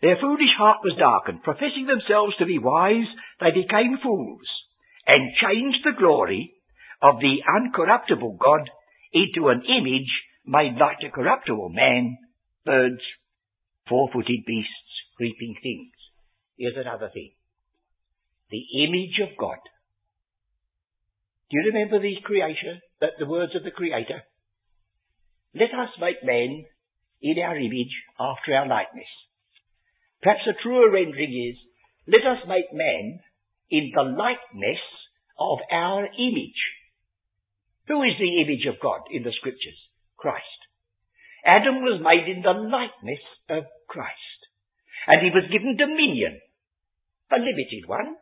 Their 0.00 0.16
foolish 0.20 0.54
heart 0.56 0.78
was 0.84 0.96
darkened. 0.98 1.42
Professing 1.42 1.86
themselves 1.86 2.36
to 2.38 2.46
be 2.46 2.58
wise, 2.58 3.08
they 3.40 3.50
became 3.50 3.98
fools 4.02 4.46
and 5.06 5.34
changed 5.42 5.82
the 5.84 5.98
glory 5.98 6.54
of 7.02 7.18
the 7.20 7.42
uncorruptible 7.42 8.38
God 8.38 8.70
into 9.12 9.48
an 9.48 9.62
image 9.66 10.10
made 10.46 10.76
like 10.78 10.98
a 11.04 11.10
corruptible 11.10 11.70
man, 11.70 12.16
birds, 12.64 13.02
four-footed 13.88 14.44
beasts, 14.46 14.92
creeping 15.16 15.56
things. 15.62 15.92
Here's 16.56 16.76
another 16.76 17.10
thing. 17.12 17.32
The 18.50 18.64
image 18.84 19.18
of 19.22 19.36
God. 19.38 19.58
Do 21.50 21.58
you 21.58 21.72
remember 21.72 22.00
the 22.00 22.16
creation, 22.24 22.80
the, 23.00 23.08
the 23.18 23.26
words 23.26 23.54
of 23.56 23.64
the 23.64 23.70
Creator? 23.70 24.22
Let 25.54 25.70
us 25.70 25.90
make 26.00 26.24
man 26.24 26.64
in 27.22 27.38
our 27.42 27.56
image 27.56 27.94
after 28.20 28.54
our 28.54 28.68
likeness. 28.68 29.08
Perhaps 30.22 30.46
a 30.48 30.62
truer 30.62 30.90
rendering 30.90 31.52
is, 31.52 31.58
let 32.06 32.26
us 32.26 32.42
make 32.48 32.72
man 32.72 33.20
in 33.70 33.92
the 33.94 34.02
likeness 34.02 34.82
of 35.38 35.58
our 35.70 36.06
image. 36.06 36.60
Who 37.86 38.02
is 38.02 38.18
the 38.18 38.42
image 38.42 38.66
of 38.66 38.80
God 38.80 39.00
in 39.10 39.22
the 39.22 39.32
scriptures? 39.38 39.78
Christ. 40.16 40.44
Adam 41.44 41.76
was 41.80 42.02
made 42.02 42.28
in 42.28 42.42
the 42.42 42.52
likeness 42.52 43.22
of 43.48 43.64
Christ. 43.86 44.40
And 45.06 45.22
he 45.22 45.30
was 45.30 45.50
given 45.50 45.76
dominion. 45.78 46.40
A 47.30 47.36
limited 47.36 47.86
one. 47.86 48.16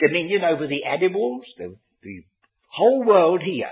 Dominion 0.00 0.42
over 0.42 0.66
the 0.66 0.84
animals, 0.84 1.44
the, 1.58 1.76
the 2.02 2.24
whole 2.70 3.04
world 3.04 3.42
here. 3.44 3.70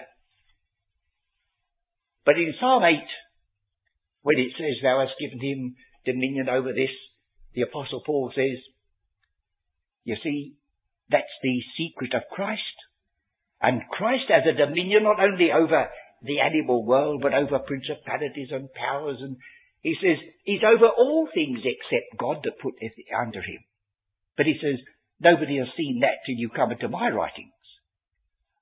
But 2.24 2.36
in 2.36 2.54
Psalm 2.60 2.84
8, 2.84 2.94
when 4.22 4.38
it 4.38 4.52
says, 4.56 4.78
Thou 4.82 5.00
hast 5.00 5.18
given 5.18 5.40
him 5.40 5.74
dominion 6.04 6.48
over 6.48 6.72
this, 6.72 6.90
the 7.54 7.62
Apostle 7.62 8.02
Paul 8.04 8.32
says, 8.34 8.58
You 10.04 10.16
see, 10.22 10.54
that's 11.10 11.36
the 11.42 11.60
secret 11.76 12.14
of 12.14 12.22
Christ. 12.30 12.60
And 13.60 13.82
Christ 13.90 14.24
has 14.28 14.42
a 14.46 14.56
dominion 14.58 15.04
not 15.04 15.20
only 15.20 15.52
over 15.52 15.88
the 16.22 16.40
animal 16.40 16.84
world, 16.84 17.20
but 17.22 17.34
over 17.34 17.58
principalities 17.60 18.48
and 18.50 18.72
powers. 18.72 19.18
And 19.20 19.36
he 19.82 19.94
says, 20.00 20.18
he's 20.44 20.62
over 20.66 20.86
all 20.86 21.28
things 21.32 21.60
except 21.62 22.18
God 22.18 22.38
that 22.44 22.58
put 22.62 22.74
under 23.14 23.42
him. 23.42 23.62
But 24.36 24.46
he 24.46 24.58
says, 24.62 24.78
nobody 25.20 25.58
has 25.58 25.68
seen 25.76 26.00
that 26.00 26.22
till 26.24 26.36
you 26.36 26.48
come 26.48 26.72
into 26.72 26.88
my 26.88 27.10
writings. 27.10 27.52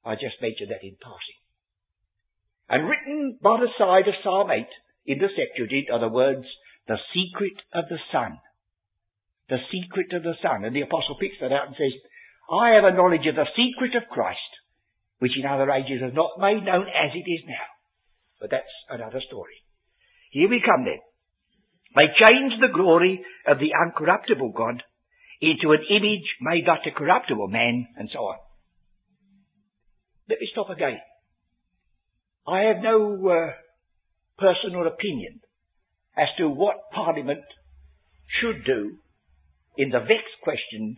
I 0.04 0.14
just 0.14 0.40
mentioned 0.40 0.70
that 0.70 0.82
in 0.82 0.96
passing. 1.00 1.40
And 2.68 2.88
written 2.88 3.38
by 3.42 3.60
the 3.60 3.68
side 3.78 4.08
of 4.08 4.14
Psalm 4.22 4.50
8 4.50 4.66
in 5.06 5.18
the 5.18 5.28
Septuagint 5.28 5.90
are 5.92 6.00
the 6.00 6.08
words, 6.08 6.46
the 6.90 6.98
secret 7.14 7.54
of 7.70 7.86
the 7.86 8.02
Son. 8.10 8.42
The 9.46 9.62
secret 9.70 10.10
of 10.10 10.26
the 10.26 10.34
Son. 10.42 10.66
And 10.66 10.74
the 10.74 10.82
Apostle 10.82 11.14
picks 11.22 11.38
that 11.38 11.54
out 11.54 11.70
and 11.70 11.78
says, 11.78 11.94
I 12.50 12.74
have 12.74 12.82
a 12.82 12.98
knowledge 12.98 13.30
of 13.30 13.38
the 13.38 13.46
secret 13.54 13.94
of 13.94 14.10
Christ, 14.10 14.50
which 15.22 15.38
in 15.38 15.46
other 15.46 15.70
ages 15.70 16.02
was 16.02 16.18
not 16.18 16.42
made 16.42 16.66
known 16.66 16.90
as 16.90 17.14
it 17.14 17.30
is 17.30 17.46
now. 17.46 17.68
But 18.42 18.50
that's 18.50 18.74
another 18.90 19.22
story. 19.22 19.54
Here 20.34 20.50
we 20.50 20.58
come 20.58 20.82
then. 20.82 20.98
They 21.94 22.10
changed 22.10 22.58
the 22.58 22.74
glory 22.74 23.22
of 23.46 23.62
the 23.62 23.70
uncorruptible 23.70 24.50
God 24.50 24.82
into 25.40 25.70
an 25.70 25.86
image 25.94 26.26
made 26.42 26.66
like 26.66 26.90
a 26.90 26.96
corruptible 26.96 27.48
man, 27.48 27.86
and 27.96 28.10
so 28.12 28.18
on. 28.18 28.38
Let 30.28 30.40
me 30.40 30.48
stop 30.50 30.70
again. 30.70 30.98
I 32.48 32.66
have 32.74 32.82
no 32.82 33.14
uh, 33.30 33.54
personal 34.38 34.88
opinion 34.88 35.40
as 36.16 36.28
to 36.38 36.48
what 36.48 36.90
Parliament 36.92 37.44
should 38.40 38.64
do 38.64 38.98
in 39.76 39.90
the 39.90 40.00
vexed 40.00 40.38
question 40.42 40.96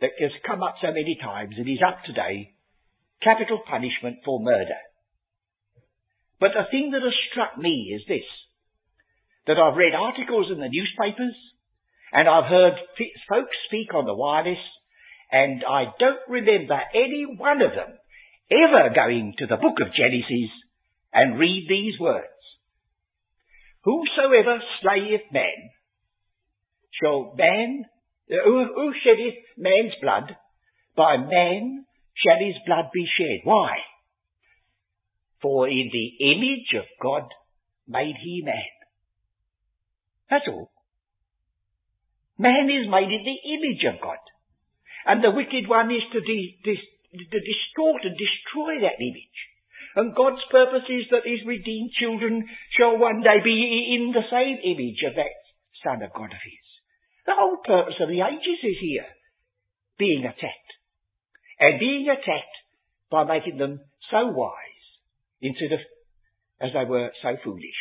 that 0.00 0.10
has 0.20 0.32
come 0.46 0.62
up 0.62 0.76
so 0.80 0.88
many 0.88 1.16
times 1.20 1.54
and 1.56 1.68
is 1.68 1.82
up 1.86 2.04
today, 2.04 2.52
capital 3.22 3.60
punishment 3.68 4.18
for 4.24 4.40
murder. 4.40 4.80
But 6.38 6.52
the 6.52 6.68
thing 6.70 6.90
that 6.92 7.02
has 7.02 7.16
struck 7.32 7.56
me 7.56 7.94
is 7.96 8.02
this, 8.06 8.28
that 9.46 9.58
I've 9.58 9.76
read 9.76 9.94
articles 9.94 10.50
in 10.52 10.60
the 10.60 10.68
newspapers 10.68 11.34
and 12.12 12.28
I've 12.28 12.50
heard 12.50 12.74
folks 13.28 13.56
speak 13.66 13.94
on 13.94 14.04
the 14.04 14.14
wireless 14.14 14.60
and 15.30 15.64
I 15.64 15.84
don't 15.98 16.22
remember 16.28 16.78
any 16.94 17.24
one 17.26 17.62
of 17.62 17.72
them 17.72 17.96
ever 18.50 18.94
going 18.94 19.34
to 19.38 19.46
the 19.46 19.56
book 19.56 19.80
of 19.80 19.94
Genesis 19.96 20.50
and 21.12 21.38
read 21.38 21.66
these 21.68 21.98
words. 21.98 22.35
Whosoever 23.86 24.58
slayeth 24.82 25.30
man 25.32 25.70
shall 27.00 27.34
man 27.38 27.84
uh, 28.26 28.42
who, 28.44 28.64
who 28.74 28.92
sheddeth 29.04 29.38
man's 29.56 29.94
blood, 30.02 30.34
by 30.96 31.16
man 31.16 31.86
shall 32.16 32.44
his 32.44 32.56
blood 32.66 32.86
be 32.92 33.06
shed. 33.06 33.40
Why? 33.44 33.76
For 35.40 35.68
in 35.68 35.88
the 35.92 36.32
image 36.32 36.74
of 36.74 36.86
God 37.00 37.28
made 37.86 38.16
he 38.20 38.42
man. 38.44 38.74
That's 40.30 40.48
all. 40.48 40.72
Man 42.38 42.68
is 42.68 42.90
made 42.90 43.06
in 43.06 43.22
the 43.22 43.38
image 43.54 43.84
of 43.94 44.02
God. 44.02 44.18
And 45.06 45.22
the 45.22 45.30
wicked 45.30 45.68
one 45.68 45.92
is 45.92 46.02
to, 46.12 46.20
de- 46.20 46.58
de- 46.64 47.28
to 47.30 47.38
distort 47.38 48.02
and 48.02 48.18
destroy 48.18 48.80
that 48.82 48.98
image. 48.98 49.38
And 49.96 50.14
God's 50.14 50.44
purpose 50.52 50.84
is 50.92 51.08
that 51.10 51.24
his 51.24 51.40
redeemed 51.46 51.90
children 51.98 52.44
shall 52.76 52.98
one 52.98 53.22
day 53.24 53.40
be 53.42 53.96
in 53.96 54.12
the 54.12 54.28
same 54.28 54.60
image 54.60 55.00
of 55.08 55.16
that 55.16 55.32
Son 55.82 56.02
of 56.04 56.12
God 56.12 56.36
of 56.36 56.44
his. 56.44 56.66
The 57.24 57.32
whole 57.32 57.56
purpose 57.64 57.96
of 58.00 58.08
the 58.08 58.20
ages 58.20 58.60
is 58.62 58.76
here. 58.78 59.08
Being 59.98 60.24
attacked. 60.28 60.72
And 61.58 61.80
being 61.80 62.06
attacked 62.12 62.56
by 63.10 63.24
making 63.24 63.56
them 63.56 63.80
so 64.10 64.28
wise 64.28 64.86
instead 65.40 65.72
of 65.72 65.80
as 66.60 66.70
they 66.72 66.84
were 66.88 67.10
so 67.22 67.36
foolish. 67.42 67.80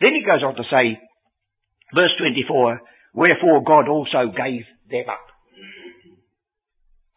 Then 0.00 0.12
he 0.12 0.24
goes 0.24 0.44
on 0.44 0.56
to 0.56 0.64
say, 0.70 1.00
verse 1.94 2.12
24, 2.20 2.80
wherefore 3.14 3.64
God 3.64 3.88
also 3.88 4.28
gave 4.28 4.64
them 4.90 5.08
up. 5.08 5.26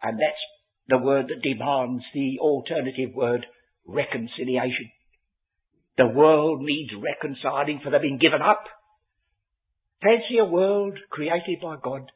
And 0.02 0.18
that's 0.18 0.44
the 0.88 0.98
word 0.98 1.28
that 1.28 1.44
demands 1.44 2.04
the 2.14 2.40
alternative 2.40 3.14
word 3.14 3.46
reconciliation. 3.90 4.92
The 5.98 6.08
world 6.08 6.62
needs 6.62 6.92
reconciling 6.96 7.82
for 7.84 7.90
they've 7.90 8.02
been 8.02 8.20
given 8.20 8.42
up. 8.42 8.64
Fancy 10.02 10.38
a 10.40 10.46
world 10.46 10.98
created 11.10 11.60
by 11.62 11.76
God 11.84 12.12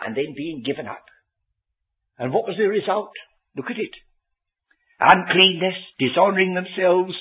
and 0.00 0.16
then 0.16 0.34
being 0.36 0.62
given 0.64 0.86
up. 0.86 1.04
And 2.18 2.32
what 2.32 2.46
was 2.46 2.56
the 2.56 2.68
result? 2.68 3.10
Look 3.56 3.66
at 3.66 3.78
it. 3.78 3.90
Uncleanness, 5.00 5.76
dishonoring 5.98 6.54
themselves. 6.54 7.12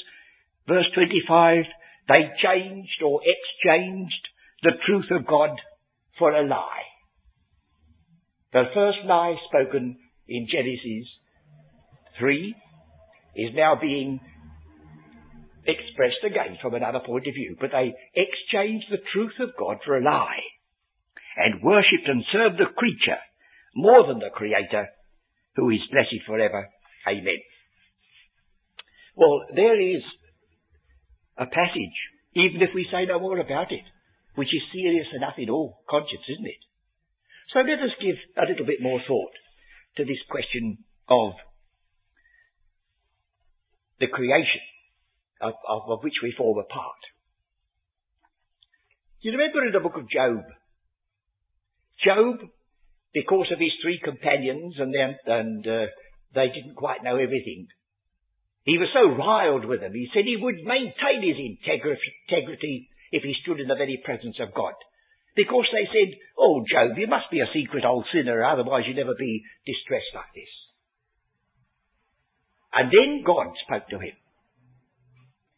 Verse 0.67 0.85
25, 0.93 1.63
they 2.07 2.29
changed 2.41 3.01
or 3.03 3.21
exchanged 3.25 4.13
the 4.61 4.73
truth 4.85 5.09
of 5.11 5.27
God 5.27 5.49
for 6.19 6.31
a 6.31 6.45
lie. 6.45 6.83
The 8.53 8.63
first 8.73 8.99
lie 9.05 9.35
spoken 9.49 9.97
in 10.27 10.47
Genesis 10.49 11.09
3 12.19 12.55
is 13.35 13.51
now 13.53 13.75
being 13.79 14.19
expressed 15.67 16.23
again 16.23 16.57
from 16.61 16.75
another 16.75 16.99
point 17.05 17.27
of 17.27 17.33
view, 17.33 17.57
but 17.59 17.71
they 17.71 17.93
exchanged 18.15 18.85
the 18.89 19.01
truth 19.13 19.33
of 19.39 19.57
God 19.57 19.77
for 19.85 19.97
a 19.97 20.03
lie 20.03 20.45
and 21.37 21.61
worshipped 21.61 22.07
and 22.07 22.23
served 22.31 22.57
the 22.57 22.71
creature 22.75 23.19
more 23.75 24.07
than 24.07 24.19
the 24.19 24.29
Creator 24.33 24.87
who 25.55 25.69
is 25.69 25.81
blessed 25.91 26.23
forever. 26.25 26.69
Amen. 27.07 27.41
Well, 29.15 29.45
there 29.55 29.79
is 29.79 30.03
a 31.37 31.45
passage, 31.45 31.97
even 32.35 32.61
if 32.61 32.69
we 32.75 32.87
say 32.91 33.05
no 33.05 33.19
more 33.19 33.39
about 33.39 33.71
it, 33.71 33.83
which 34.35 34.53
is 34.53 34.71
serious 34.71 35.07
enough 35.15 35.35
in 35.37 35.49
all 35.49 35.83
conscience, 35.89 36.23
isn't 36.29 36.45
it? 36.45 36.61
So 37.53 37.59
let 37.59 37.79
us 37.79 37.95
give 38.01 38.15
a 38.37 38.47
little 38.49 38.65
bit 38.65 38.81
more 38.81 38.99
thought 39.07 39.31
to 39.97 40.03
this 40.03 40.19
question 40.29 40.83
of 41.07 41.33
the 43.99 44.07
creation 44.07 44.61
of, 45.41 45.53
of, 45.67 45.81
of 45.89 46.03
which 46.03 46.19
we 46.23 46.33
form 46.37 46.57
a 46.57 46.63
part. 46.63 47.01
You 49.21 49.31
remember 49.31 49.65
in 49.65 49.73
the 49.73 49.79
book 49.79 49.97
of 49.97 50.09
Job? 50.09 50.45
Job, 52.03 52.45
because 53.13 53.49
of 53.51 53.59
his 53.59 53.73
three 53.81 53.99
companions 54.03 54.75
and, 54.77 54.93
them, 54.93 55.15
and 55.25 55.65
uh, 55.65 55.85
they 56.35 56.53
didn't 56.53 56.75
quite 56.75 57.03
know 57.03 57.15
everything, 57.15 57.67
he 58.65 58.77
was 58.77 58.89
so 58.93 59.13
riled 59.13 59.65
with 59.65 59.81
them, 59.81 59.93
he 59.93 60.09
said 60.13 60.25
he 60.25 60.41
would 60.41 60.65
maintain 60.65 61.21
his 61.21 61.37
integrity 61.37 62.89
if 63.11 63.23
he 63.23 63.33
stood 63.41 63.59
in 63.59 63.67
the 63.67 63.77
very 63.77 64.01
presence 64.03 64.37
of 64.41 64.53
God. 64.53 64.73
Because 65.35 65.67
they 65.71 65.85
said, 65.85 66.17
Oh, 66.37 66.63
Job, 66.65 66.97
you 66.97 67.07
must 67.07 67.29
be 67.29 67.41
a 67.41 67.53
secret 67.53 67.85
old 67.85 68.05
sinner, 68.11 68.43
otherwise 68.43 68.83
you'd 68.87 68.97
never 68.97 69.15
be 69.17 69.43
distressed 69.65 70.13
like 70.15 70.33
this. 70.33 70.49
And 72.75 72.91
then 72.91 73.23
God 73.25 73.47
spoke 73.65 73.87
to 73.89 73.99
him. 73.99 74.13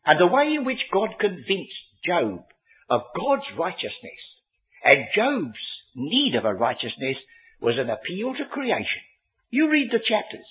And 0.06 0.22
the 0.22 0.32
way 0.32 0.54
in 0.56 0.64
which 0.64 0.80
God 0.94 1.18
convinced 1.20 1.84
Job 2.06 2.46
of 2.90 3.02
God's 3.18 3.50
righteousness 3.58 4.22
and 4.86 5.12
Job's 5.12 5.60
need 5.96 6.36
of 6.38 6.46
a 6.46 6.54
righteousness 6.54 7.18
was 7.60 7.76
an 7.76 7.90
appeal 7.90 8.32
to 8.38 8.54
creation. 8.54 9.04
You 9.50 9.70
read 9.70 9.90
the 9.92 10.00
chapters. 10.00 10.48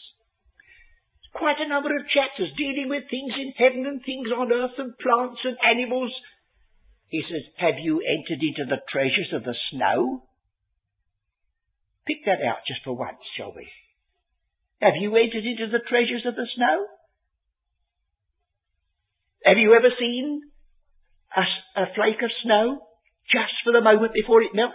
Quite 1.32 1.60
a 1.60 1.68
number 1.68 1.94
of 1.94 2.08
chapters 2.12 2.50
dealing 2.58 2.88
with 2.88 3.08
things 3.08 3.32
in 3.38 3.52
heaven 3.56 3.86
and 3.86 4.02
things 4.04 4.28
on 4.34 4.52
earth 4.52 4.76
and 4.76 4.98
plants 4.98 5.40
and 5.44 5.56
animals 5.62 6.12
he 7.08 7.22
says, 7.22 7.42
Have 7.58 7.78
you 7.80 8.02
entered 8.02 8.42
into 8.42 8.64
the 8.68 8.82
treasures 8.90 9.32
of 9.32 9.44
the 9.44 9.54
snow? 9.70 10.24
Pick 12.06 12.24
that 12.26 12.42
out 12.44 12.66
just 12.66 12.82
for 12.84 12.96
once, 12.96 13.18
shall 13.36 13.52
we? 13.54 13.68
Have 14.80 14.94
you 15.00 15.16
entered 15.16 15.44
into 15.44 15.68
the 15.70 15.84
treasures 15.88 16.24
of 16.26 16.34
the 16.34 16.46
snow? 16.54 16.86
Have 19.44 19.58
you 19.58 19.74
ever 19.74 19.88
seen 19.98 20.42
a, 21.34 21.82
a 21.82 21.86
flake 21.94 22.22
of 22.22 22.30
snow 22.44 22.80
just 23.32 23.54
for 23.64 23.72
the 23.72 23.80
moment 23.80 24.12
before 24.12 24.42
it 24.42 24.54
melts? 24.54 24.74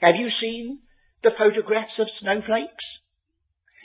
Have 0.00 0.16
you 0.16 0.28
seen 0.40 0.80
the 1.22 1.30
photographs 1.36 1.98
of 1.98 2.06
snowflakes? 2.20 2.86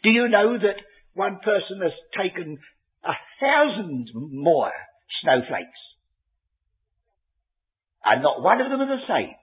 Do 0.04 0.10
you 0.10 0.30
know 0.30 0.58
that 0.58 0.80
one 1.14 1.40
person 1.44 1.82
has 1.82 1.94
taken 2.16 2.58
a 3.04 3.14
thousand 3.42 4.10
more 4.14 4.72
snowflakes 5.22 5.80
and 8.06 8.22
not 8.22 8.42
one 8.42 8.62
of 8.62 8.70
them 8.70 8.82
are 8.82 8.96
the 8.96 9.10
same. 9.10 9.34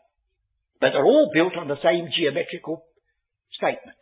But 0.81 0.91
they're 0.95 1.05
all 1.05 1.31
built 1.35 1.59
on 1.59 1.69
the 1.69 1.83
same 1.83 2.09
geometrical 2.15 2.87
statement. 3.59 3.99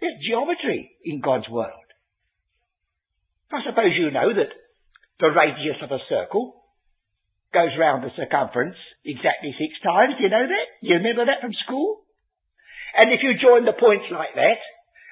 There's 0.00 0.18
geometry 0.22 0.90
in 1.04 1.20
God's 1.20 1.48
world. 1.48 1.88
I 3.50 3.64
suppose 3.64 3.96
you 3.96 4.10
know 4.10 4.30
that 4.34 4.52
the 5.18 5.32
radius 5.32 5.80
of 5.82 5.90
a 5.90 6.04
circle 6.08 6.54
goes 7.52 7.72
round 7.80 8.04
the 8.04 8.12
circumference 8.14 8.76
exactly 9.04 9.56
six 9.56 9.72
times. 9.82 10.14
Do 10.18 10.24
you 10.24 10.30
know 10.30 10.46
that? 10.46 10.66
You 10.82 11.00
remember 11.00 11.26
that 11.26 11.40
from 11.40 11.56
school? 11.64 12.04
And 12.94 13.10
if 13.10 13.24
you 13.24 13.40
join 13.40 13.64
the 13.64 13.76
points 13.76 14.06
like 14.12 14.36
that, 14.36 14.60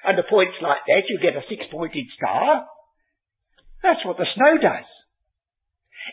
and 0.05 0.17
the 0.17 0.29
points 0.29 0.55
like 0.61 0.85
that, 0.87 1.09
you 1.09 1.19
get 1.19 1.35
a 1.35 1.43
six-pointed 1.49 2.05
star. 2.15 2.63
That's 3.83 4.05
what 4.05 4.17
the 4.17 4.29
snow 4.35 4.55
does. 4.61 4.87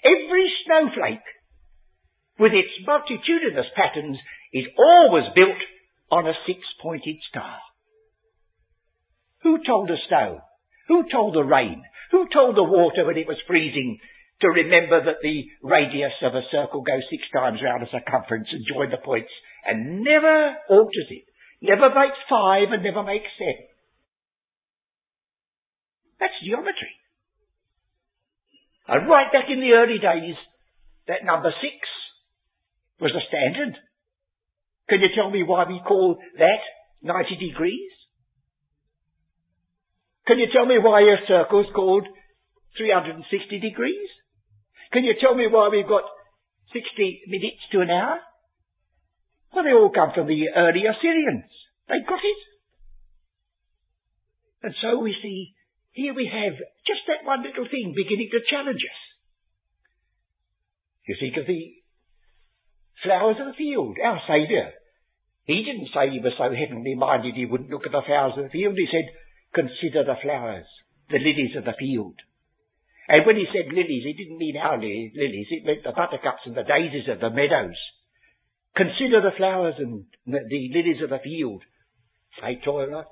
Every 0.02 0.50
snowflake 0.66 1.28
with 2.38 2.52
its 2.52 2.70
multitudinous 2.86 3.70
patterns, 3.76 4.18
is 4.52 4.66
always 4.78 5.24
built 5.34 5.58
on 6.10 6.26
a 6.26 6.34
six-pointed 6.46 7.16
star. 7.30 7.58
Who 9.44 9.60
told 9.60 9.88
the 9.88 10.00
snow? 10.08 10.40
Who 10.88 11.04
told 11.12 11.36
the 11.36 11.44
rain? 11.44 11.84
Who 12.10 12.26
told 12.32 12.56
the 12.56 12.64
water 12.64 13.04
when 13.04 13.18
it 13.20 13.28
was 13.28 13.36
freezing 13.46 14.00
to 14.40 14.48
remember 14.48 15.04
that 15.04 15.20
the 15.22 15.44
radius 15.62 16.16
of 16.24 16.34
a 16.34 16.48
circle 16.50 16.82
goes 16.82 17.04
six 17.12 17.22
times 17.32 17.60
round 17.62 17.84
a 17.84 17.92
circumference 17.92 18.48
and 18.50 18.64
join 18.66 18.90
the 18.90 19.04
points 19.04 19.30
and 19.68 20.02
never 20.02 20.56
alters 20.68 21.08
it? 21.10 21.28
Never 21.60 21.92
makes 21.92 22.16
five 22.28 22.72
and 22.72 22.82
never 22.82 23.04
makes 23.04 23.28
seven. 23.38 23.68
That's 26.20 26.40
geometry. 26.44 26.96
And 28.88 29.08
right 29.08 29.32
back 29.32 29.48
in 29.52 29.60
the 29.60 29.76
early 29.76 30.00
days, 30.00 30.36
that 31.08 31.24
number 31.24 31.52
six 31.60 31.76
was 33.00 33.12
the 33.12 33.20
standard. 33.28 33.76
Can 34.88 35.00
you 35.00 35.08
tell 35.14 35.30
me 35.30 35.42
why 35.42 35.64
we 35.68 35.80
call 35.86 36.16
that 36.38 36.62
90 37.02 37.36
degrees? 37.36 37.92
Can 40.26 40.38
you 40.38 40.46
tell 40.52 40.64
me 40.64 40.78
why 40.80 41.02
a 41.02 41.20
circle 41.28 41.60
is 41.60 41.74
called 41.74 42.06
360 42.78 43.60
degrees? 43.60 44.08
Can 44.92 45.04
you 45.04 45.14
tell 45.20 45.34
me 45.34 45.46
why 45.50 45.68
we've 45.68 45.88
got 45.88 46.04
60 46.72 47.22
minutes 47.28 47.60
to 47.72 47.80
an 47.80 47.90
hour? 47.90 48.20
Well, 49.52 49.64
they 49.64 49.72
all 49.72 49.92
come 49.94 50.10
from 50.14 50.26
the 50.26 50.48
early 50.56 50.82
Assyrians. 50.88 51.50
They 51.88 52.00
got 52.08 52.24
it. 52.24 52.40
And 54.64 54.74
so 54.80 54.98
we 54.98 55.14
see, 55.22 55.52
here 55.92 56.14
we 56.14 56.26
have 56.26 56.56
just 56.88 57.04
that 57.06 57.26
one 57.26 57.44
little 57.44 57.68
thing 57.70 57.92
beginning 57.94 58.30
to 58.32 58.40
challenge 58.48 58.80
us. 58.80 59.00
You 61.06 61.16
think 61.20 61.36
of 61.36 61.46
the 61.46 61.84
flowers 63.04 63.36
of 63.38 63.52
the 63.52 63.60
field, 63.60 63.96
our 64.02 64.20
Saviour. 64.26 64.72
He 65.44 65.60
didn't 65.62 65.92
say 65.92 66.08
he 66.08 66.24
was 66.24 66.32
so 66.40 66.48
heavenly 66.48 66.96
minded 66.96 67.36
he 67.36 67.44
wouldn't 67.44 67.68
look 67.68 67.84
at 67.84 67.92
the 67.92 68.00
flowers 68.00 68.32
of 68.40 68.48
the 68.48 68.56
field. 68.56 68.74
He 68.80 68.88
said, 68.88 69.04
consider 69.54 70.04
the 70.04 70.20
flowers, 70.22 70.66
the 71.10 71.18
lilies 71.18 71.56
of 71.56 71.64
the 71.64 71.78
field. 71.78 72.16
And 73.08 73.26
when 73.26 73.36
he 73.36 73.46
said 73.52 73.72
lilies, 73.72 74.04
he 74.04 74.14
didn't 74.14 74.38
mean 74.38 74.56
our 74.56 74.78
lilies. 74.78 75.46
It 75.50 75.64
meant 75.64 75.84
the 75.84 75.92
buttercups 75.92 76.46
and 76.46 76.56
the 76.56 76.64
daisies 76.64 77.08
of 77.08 77.20
the 77.20 77.30
meadows. 77.30 77.76
Consider 78.76 79.20
the 79.22 79.36
flowers 79.36 79.74
and 79.78 80.04
the 80.26 80.40
lilies 80.72 81.02
of 81.02 81.10
the 81.10 81.22
field. 81.22 81.62
They 82.42 82.58
toil 82.64 82.90
not, 82.90 83.06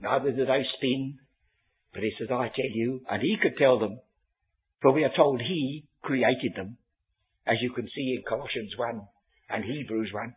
neither 0.00 0.32
do 0.32 0.44
they 0.44 0.62
spin. 0.76 1.18
But 1.94 2.02
he 2.02 2.12
says, 2.18 2.28
I 2.30 2.52
tell 2.52 2.72
you, 2.74 3.00
and 3.08 3.22
he 3.22 3.38
could 3.40 3.56
tell 3.56 3.78
them, 3.78 4.00
for 4.82 4.92
we 4.92 5.04
are 5.04 5.16
told 5.16 5.40
he 5.40 5.86
created 6.02 6.52
them 6.54 6.76
as 7.46 7.56
you 7.62 7.70
can 7.70 7.88
see 7.94 8.16
in 8.18 8.22
Colossians 8.28 8.72
1 8.76 9.00
and 9.50 9.64
Hebrews 9.64 10.10
1. 10.12 10.34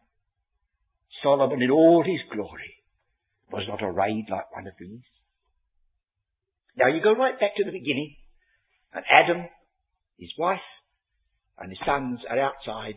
Solomon 1.23 1.61
in 1.61 1.71
all 1.71 2.03
his 2.05 2.21
glory 2.31 2.78
was 3.51 3.63
not 3.67 3.83
arrayed 3.83 4.25
like 4.29 4.53
one 4.53 4.67
of 4.67 4.73
these. 4.79 5.01
Now 6.77 6.87
you 6.87 7.01
go 7.01 7.15
right 7.15 7.39
back 7.39 7.55
to 7.57 7.63
the 7.63 7.71
beginning, 7.71 8.15
and 8.93 9.03
Adam, 9.09 9.47
his 10.17 10.29
wife, 10.37 10.59
and 11.57 11.69
his 11.69 11.79
sons 11.85 12.19
are 12.29 12.39
outside, 12.39 12.95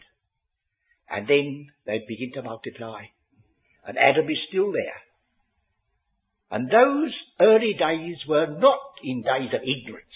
and 1.11 1.27
then 1.27 1.69
they 1.87 2.01
begin 2.07 2.33
to 2.35 2.43
multiply, 2.43 3.05
and 3.87 3.99
Adam 3.99 4.29
is 4.31 4.39
still 4.49 4.73
there. 4.73 5.03
And 6.51 6.69
those 6.69 7.15
early 7.41 7.73
days 7.73 8.19
were 8.29 8.47
not 8.47 9.01
in 9.03 9.23
days 9.23 9.53
of 9.55 9.63
ignorance. 9.63 10.07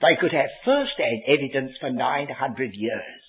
They 0.00 0.18
could 0.20 0.32
have 0.32 0.50
first-hand 0.64 1.22
evidence 1.28 1.76
for 1.78 1.90
900 1.90 2.74
years. 2.74 3.22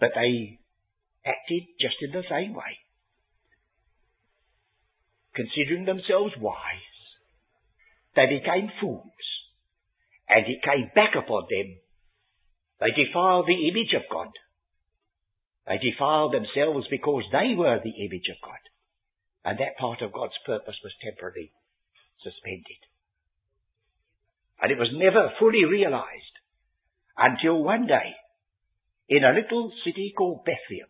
But 0.00 0.10
they 0.14 0.58
acted 1.24 1.62
just 1.80 1.96
in 2.00 2.12
the 2.12 2.24
same 2.30 2.54
way. 2.54 2.78
Considering 5.36 5.84
themselves 5.84 6.32
wise, 6.40 6.96
they 8.16 8.24
became 8.24 8.72
fools 8.80 9.12
and 10.28 10.46
it 10.46 10.64
came 10.64 10.90
back 10.94 11.12
upon 11.14 11.44
them. 11.50 11.76
They 12.80 12.90
defiled 12.96 13.46
the 13.46 13.68
image 13.68 13.92
of 13.94 14.08
God. 14.10 14.32
They 15.66 15.78
defiled 15.78 16.32
themselves 16.32 16.86
because 16.90 17.24
they 17.32 17.54
were 17.54 17.78
the 17.82 18.04
image 18.04 18.28
of 18.30 18.40
God. 18.42 18.62
And 19.44 19.58
that 19.58 19.76
part 19.78 20.02
of 20.02 20.12
God's 20.12 20.38
purpose 20.44 20.76
was 20.82 20.92
temporarily 21.04 21.52
suspended. 22.22 22.80
And 24.60 24.72
it 24.72 24.78
was 24.78 24.90
never 24.92 25.32
fully 25.38 25.64
realized 25.64 26.36
until 27.16 27.62
one 27.62 27.86
day, 27.86 28.16
in 29.08 29.22
a 29.22 29.32
little 29.32 29.70
city 29.84 30.12
called 30.16 30.44
Bethlehem, 30.44 30.88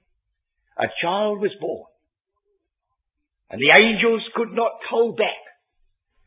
a 0.78 0.86
child 1.02 1.40
was 1.40 1.52
born. 1.60 1.90
And 3.50 3.60
the 3.60 3.72
angels 3.74 4.22
could 4.34 4.52
not 4.52 4.72
hold 4.90 5.16
back. 5.16 5.42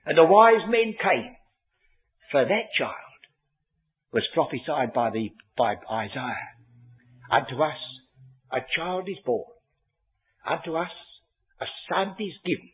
And 0.06 0.18
the 0.18 0.26
wise 0.26 0.68
men 0.70 0.94
came. 1.02 1.36
For 2.32 2.46
that 2.46 2.74
child 2.78 2.96
was 4.14 4.24
prophesied 4.34 4.94
by, 4.94 5.10
the, 5.10 5.30
by 5.58 5.76
Isaiah. 5.92 6.56
Unto 7.32 7.62
us 7.62 7.78
a 8.52 8.60
child 8.76 9.08
is 9.10 9.18
born. 9.26 9.52
Unto 10.48 10.76
us 10.76 10.92
a 11.62 11.66
son 11.90 12.16
is 12.20 12.34
given. 12.46 12.70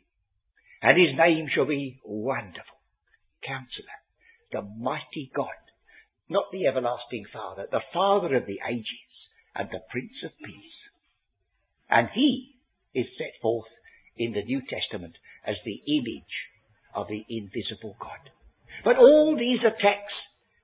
And 0.82 1.00
his 1.00 1.18
name 1.18 1.48
shall 1.54 1.66
be 1.66 2.00
Wonderful, 2.06 2.80
Counselor, 3.44 4.00
the 4.52 4.62
Mighty 4.62 5.32
God, 5.36 5.48
not 6.30 6.46
the 6.52 6.68
Everlasting 6.68 7.26
Father, 7.34 7.66
the 7.72 7.82
Father 7.94 8.36
of 8.36 8.46
the 8.46 8.60
ages, 8.70 9.12
and 9.56 9.70
the 9.70 9.82
Prince 9.90 10.14
of 10.24 10.32
Peace. 10.38 10.78
And 11.90 12.10
he 12.14 12.56
is 12.94 13.08
set 13.18 13.42
forth 13.42 13.66
in 14.18 14.32
the 14.32 14.44
New 14.44 14.62
Testament 14.70 15.16
as 15.46 15.56
the 15.66 15.82
image 15.88 16.36
of 16.94 17.08
the 17.08 17.24
invisible 17.30 17.96
God. 18.00 18.32
But 18.84 18.98
all 18.98 19.36
these 19.38 19.60
attacks 19.60 20.14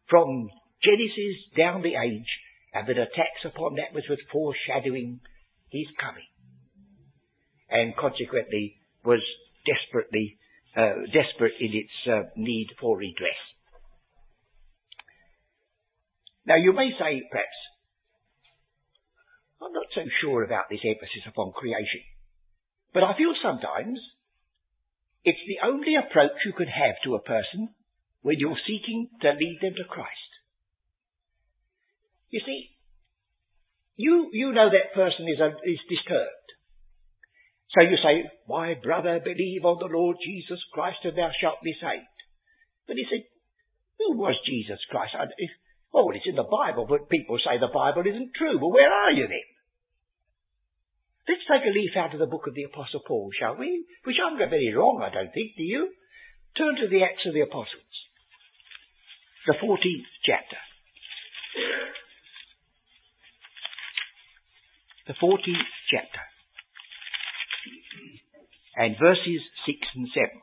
from 0.09 0.49
Genesis 0.83 1.37
down 1.55 1.81
the 1.81 1.95
age 1.95 2.27
have 2.73 2.87
been 2.87 2.97
attacks 2.97 3.43
upon 3.45 3.75
that 3.75 3.93
which 3.93 4.05
was 4.09 4.19
foreshadowing 4.31 5.19
his 5.69 5.87
coming. 5.99 6.27
And 7.69 7.95
consequently 7.95 8.75
was 9.05 9.21
desperately, 9.65 10.37
uh, 10.75 11.07
desperate 11.13 11.53
in 11.59 11.71
its 11.73 11.95
uh, 12.07 12.29
need 12.35 12.67
for 12.79 12.97
redress. 12.97 13.39
Now 16.45 16.55
you 16.55 16.73
may 16.73 16.89
say, 16.99 17.21
perhaps, 17.31 17.59
I'm 19.61 19.73
not 19.73 19.85
so 19.93 20.01
sure 20.21 20.43
about 20.43 20.65
this 20.69 20.81
emphasis 20.83 21.23
upon 21.27 21.51
creation. 21.53 22.01
But 22.93 23.03
I 23.03 23.17
feel 23.17 23.33
sometimes 23.41 23.99
it's 25.23 25.45
the 25.47 25.65
only 25.65 25.95
approach 25.95 26.43
you 26.45 26.53
can 26.53 26.67
have 26.67 26.95
to 27.03 27.15
a 27.15 27.21
person 27.21 27.69
when 28.21 28.39
you're 28.39 28.59
seeking 28.67 29.09
to 29.21 29.29
lead 29.31 29.59
them 29.61 29.73
to 29.77 29.85
Christ. 29.87 30.31
You 32.29 32.41
see, 32.45 32.69
you, 33.95 34.29
you 34.31 34.51
know 34.51 34.69
that 34.69 34.95
person 34.95 35.27
is, 35.27 35.39
uh, 35.39 35.55
is 35.63 35.79
disturbed. 35.89 36.47
So 37.71 37.81
you 37.81 37.97
say, 38.03 38.27
My 38.47 38.75
brother, 38.75 39.19
believe 39.23 39.63
on 39.63 39.79
the 39.79 39.91
Lord 39.91 40.17
Jesus 40.23 40.59
Christ 40.73 40.99
and 41.03 41.17
thou 41.17 41.31
shalt 41.39 41.63
be 41.63 41.73
saved. 41.73 42.17
But 42.87 42.97
he 42.97 43.05
said, 43.07 43.23
Who 43.99 44.17
was 44.17 44.35
Jesus 44.45 44.79
Christ? 44.89 45.15
Oh, 45.93 46.11
it's 46.11 46.27
in 46.27 46.35
the 46.35 46.47
Bible, 46.47 46.85
but 46.87 47.09
people 47.09 47.37
say 47.39 47.59
the 47.59 47.71
Bible 47.71 48.03
isn't 48.07 48.35
true. 48.35 48.59
Well, 48.59 48.71
where 48.71 48.91
are 48.91 49.11
you 49.11 49.27
then? 49.27 49.50
Let's 51.27 51.45
take 51.45 51.65
a 51.65 51.73
leaf 51.73 51.91
out 51.97 52.13
of 52.13 52.19
the 52.19 52.25
book 52.25 52.47
of 52.47 52.55
the 52.55 52.63
Apostle 52.63 53.01
Paul, 53.07 53.29
shall 53.37 53.55
we? 53.55 53.85
Which 54.03 54.17
I'm 54.23 54.39
not 54.39 54.49
very 54.49 54.73
wrong, 54.73 55.01
I 55.03 55.13
don't 55.13 55.31
think, 55.33 55.51
do 55.55 55.63
you? 55.63 55.89
Turn 56.57 56.75
to 56.81 56.87
the 56.89 57.03
Acts 57.03 57.25
of 57.27 57.33
the 57.33 57.41
Apostles, 57.41 57.95
the 59.47 59.53
14th 59.53 60.09
chapter. 60.25 60.57
The 65.07 65.13
14th 65.13 65.71
chapter. 65.89 66.19
And 68.75 68.95
verses 68.99 69.41
6 69.65 69.77
and 69.95 70.07
7. 70.13 70.41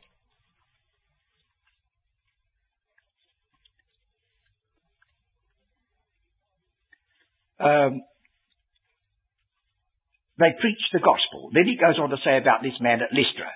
Um, 7.61 8.03
they 10.39 10.55
preach 10.55 10.79
the 10.93 11.03
gospel. 11.03 11.51
Then 11.53 11.67
he 11.67 11.75
goes 11.75 11.99
on 11.99 12.11
to 12.11 12.23
say 12.23 12.39
about 12.39 12.63
this 12.63 12.79
man 12.81 13.03
at 13.03 13.13
Lystra. 13.13 13.51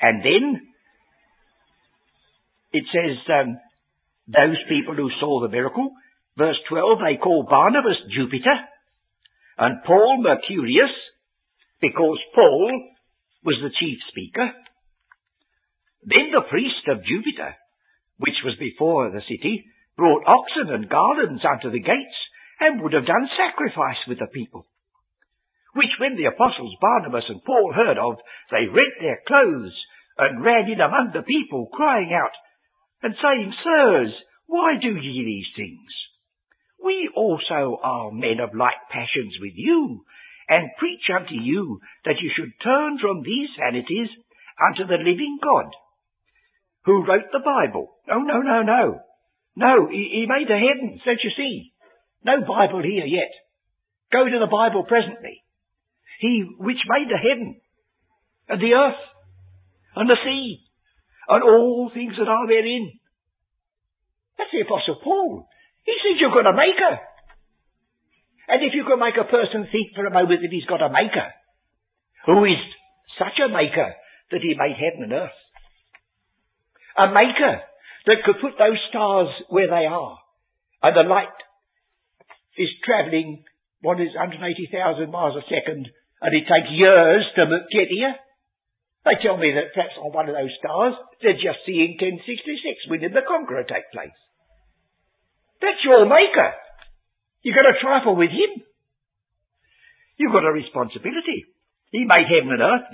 And 0.00 0.24
then 0.24 0.44
it 2.72 2.84
says, 2.88 3.20
um, 3.28 3.60
those 4.26 4.60
people 4.68 4.96
who 4.96 5.12
saw 5.20 5.40
the 5.40 5.52
miracle, 5.52 5.92
verse 6.36 6.56
12, 6.68 6.98
they 7.04 7.20
call 7.20 7.44
Barnabas 7.48 8.00
Jupiter 8.08 8.56
and 9.58 9.84
Paul 9.84 10.24
Mercurius 10.24 10.92
because 11.80 12.18
Paul 12.34 12.72
was 13.44 13.60
the 13.60 13.74
chief 13.76 13.98
speaker. 14.08 14.48
Then 16.08 16.32
the 16.32 16.48
priest 16.48 16.88
of 16.88 17.04
Jupiter, 17.04 17.52
which 18.16 18.40
was 18.44 18.56
before 18.56 19.10
the 19.10 19.22
city, 19.28 19.66
brought 19.96 20.24
oxen 20.24 20.72
and 20.72 20.88
garlands 20.88 21.44
unto 21.44 21.70
the 21.70 21.84
gates 21.84 22.18
and 22.60 22.80
would 22.80 22.94
have 22.94 23.06
done 23.06 23.28
sacrifice 23.36 24.00
with 24.08 24.18
the 24.20 24.30
people 24.32 24.64
which 25.78 25.94
when 26.02 26.18
the 26.18 26.26
apostles 26.26 26.74
Barnabas 26.82 27.30
and 27.30 27.38
Paul 27.46 27.70
heard 27.70 27.98
of, 27.98 28.18
they 28.50 28.66
rent 28.66 28.98
their 28.98 29.22
clothes 29.30 29.78
and 30.18 30.42
ran 30.42 30.66
in 30.66 30.80
among 30.82 31.14
the 31.14 31.22
people, 31.22 31.70
crying 31.72 32.10
out, 32.10 32.34
and 33.00 33.14
saying, 33.22 33.54
Sirs, 33.62 34.10
why 34.46 34.74
do 34.82 34.90
ye 34.90 35.22
these 35.22 35.46
things? 35.54 35.86
We 36.82 37.08
also 37.14 37.78
are 37.80 38.10
men 38.10 38.40
of 38.42 38.58
like 38.58 38.90
passions 38.90 39.38
with 39.40 39.54
you, 39.54 40.02
and 40.48 40.74
preach 40.78 41.06
unto 41.14 41.34
you 41.34 41.78
that 42.04 42.18
you 42.18 42.30
should 42.34 42.58
turn 42.58 42.98
from 42.98 43.22
these 43.22 43.50
vanities 43.54 44.10
unto 44.58 44.82
the 44.82 44.98
living 44.98 45.38
God, 45.40 45.70
who 46.86 47.06
wrote 47.06 47.30
the 47.30 47.44
Bible. 47.44 47.94
Oh, 48.10 48.26
no, 48.26 48.42
no, 48.42 48.62
no. 48.62 48.98
No, 49.54 49.86
he, 49.86 50.10
he 50.10 50.26
made 50.26 50.48
the 50.48 50.58
heavens, 50.58 51.02
don't 51.04 51.22
you 51.22 51.30
see? 51.36 51.70
No 52.24 52.40
Bible 52.42 52.82
here 52.82 53.06
yet. 53.06 53.30
Go 54.10 54.24
to 54.24 54.38
the 54.40 54.50
Bible 54.50 54.82
presently. 54.82 55.42
He 56.18 56.44
which 56.58 56.82
made 56.88 57.08
the 57.08 57.16
heaven 57.16 57.60
and 58.48 58.60
the 58.60 58.74
earth 58.74 59.02
and 59.94 60.10
the 60.10 60.18
sea 60.24 60.66
and 61.28 61.42
all 61.42 61.90
things 61.94 62.14
that 62.18 62.28
are 62.28 62.46
therein. 62.46 62.98
That's 64.36 64.50
the 64.50 64.66
Apostle 64.66 64.98
Paul. 65.02 65.46
He 65.84 65.94
says 66.02 66.20
you've 66.20 66.34
got 66.34 66.50
a 66.50 66.56
maker. 66.56 66.94
And 68.48 68.64
if 68.64 68.72
you 68.74 68.84
can 68.84 68.98
make 68.98 69.20
a 69.20 69.30
person 69.30 69.68
think 69.70 69.94
for 69.94 70.06
a 70.06 70.12
moment 70.12 70.40
that 70.40 70.50
he's 70.50 70.64
got 70.64 70.82
a 70.82 70.88
maker, 70.88 71.28
who 72.26 72.44
is 72.44 72.58
such 73.18 73.36
a 73.44 73.52
maker 73.52 73.94
that 74.30 74.40
he 74.40 74.56
made 74.56 74.74
heaven 74.74 75.04
and 75.04 75.12
earth, 75.12 75.40
a 76.96 77.12
maker 77.12 77.62
that 78.06 78.24
could 78.24 78.40
put 78.40 78.58
those 78.58 78.80
stars 78.88 79.28
where 79.50 79.68
they 79.68 79.84
are, 79.84 80.18
and 80.82 80.96
the 80.96 81.08
light 81.08 81.36
is 82.56 82.68
travelling 82.84 83.44
what 83.82 84.00
is 84.00 84.16
180,000 84.16 85.10
miles 85.12 85.36
a 85.36 85.44
second 85.46 85.88
and 86.20 86.34
it 86.34 86.46
takes 86.46 86.70
years 86.74 87.24
to 87.36 87.42
get 87.70 87.88
here. 87.88 88.14
They 89.06 89.16
tell 89.22 89.38
me 89.38 89.54
that 89.54 89.72
perhaps 89.72 89.96
on 89.96 90.12
one 90.12 90.28
of 90.28 90.34
those 90.34 90.52
stars, 90.58 90.94
they're 91.22 91.38
just 91.38 91.64
seeing 91.64 91.96
1066 91.96 92.90
when 92.90 93.00
did 93.00 93.14
the 93.14 93.24
Conqueror 93.24 93.64
take 93.64 93.88
place. 93.94 94.18
That's 95.62 95.82
your 95.84 96.04
maker. 96.04 96.54
You've 97.42 97.54
got 97.54 97.70
to 97.70 97.80
trifle 97.80 98.16
with 98.18 98.30
him. 98.30 98.62
You've 100.18 100.34
got 100.34 100.44
a 100.44 100.52
responsibility. 100.52 101.46
He 101.90 102.04
made 102.04 102.26
heaven 102.26 102.52
and 102.52 102.62
earth 102.62 102.90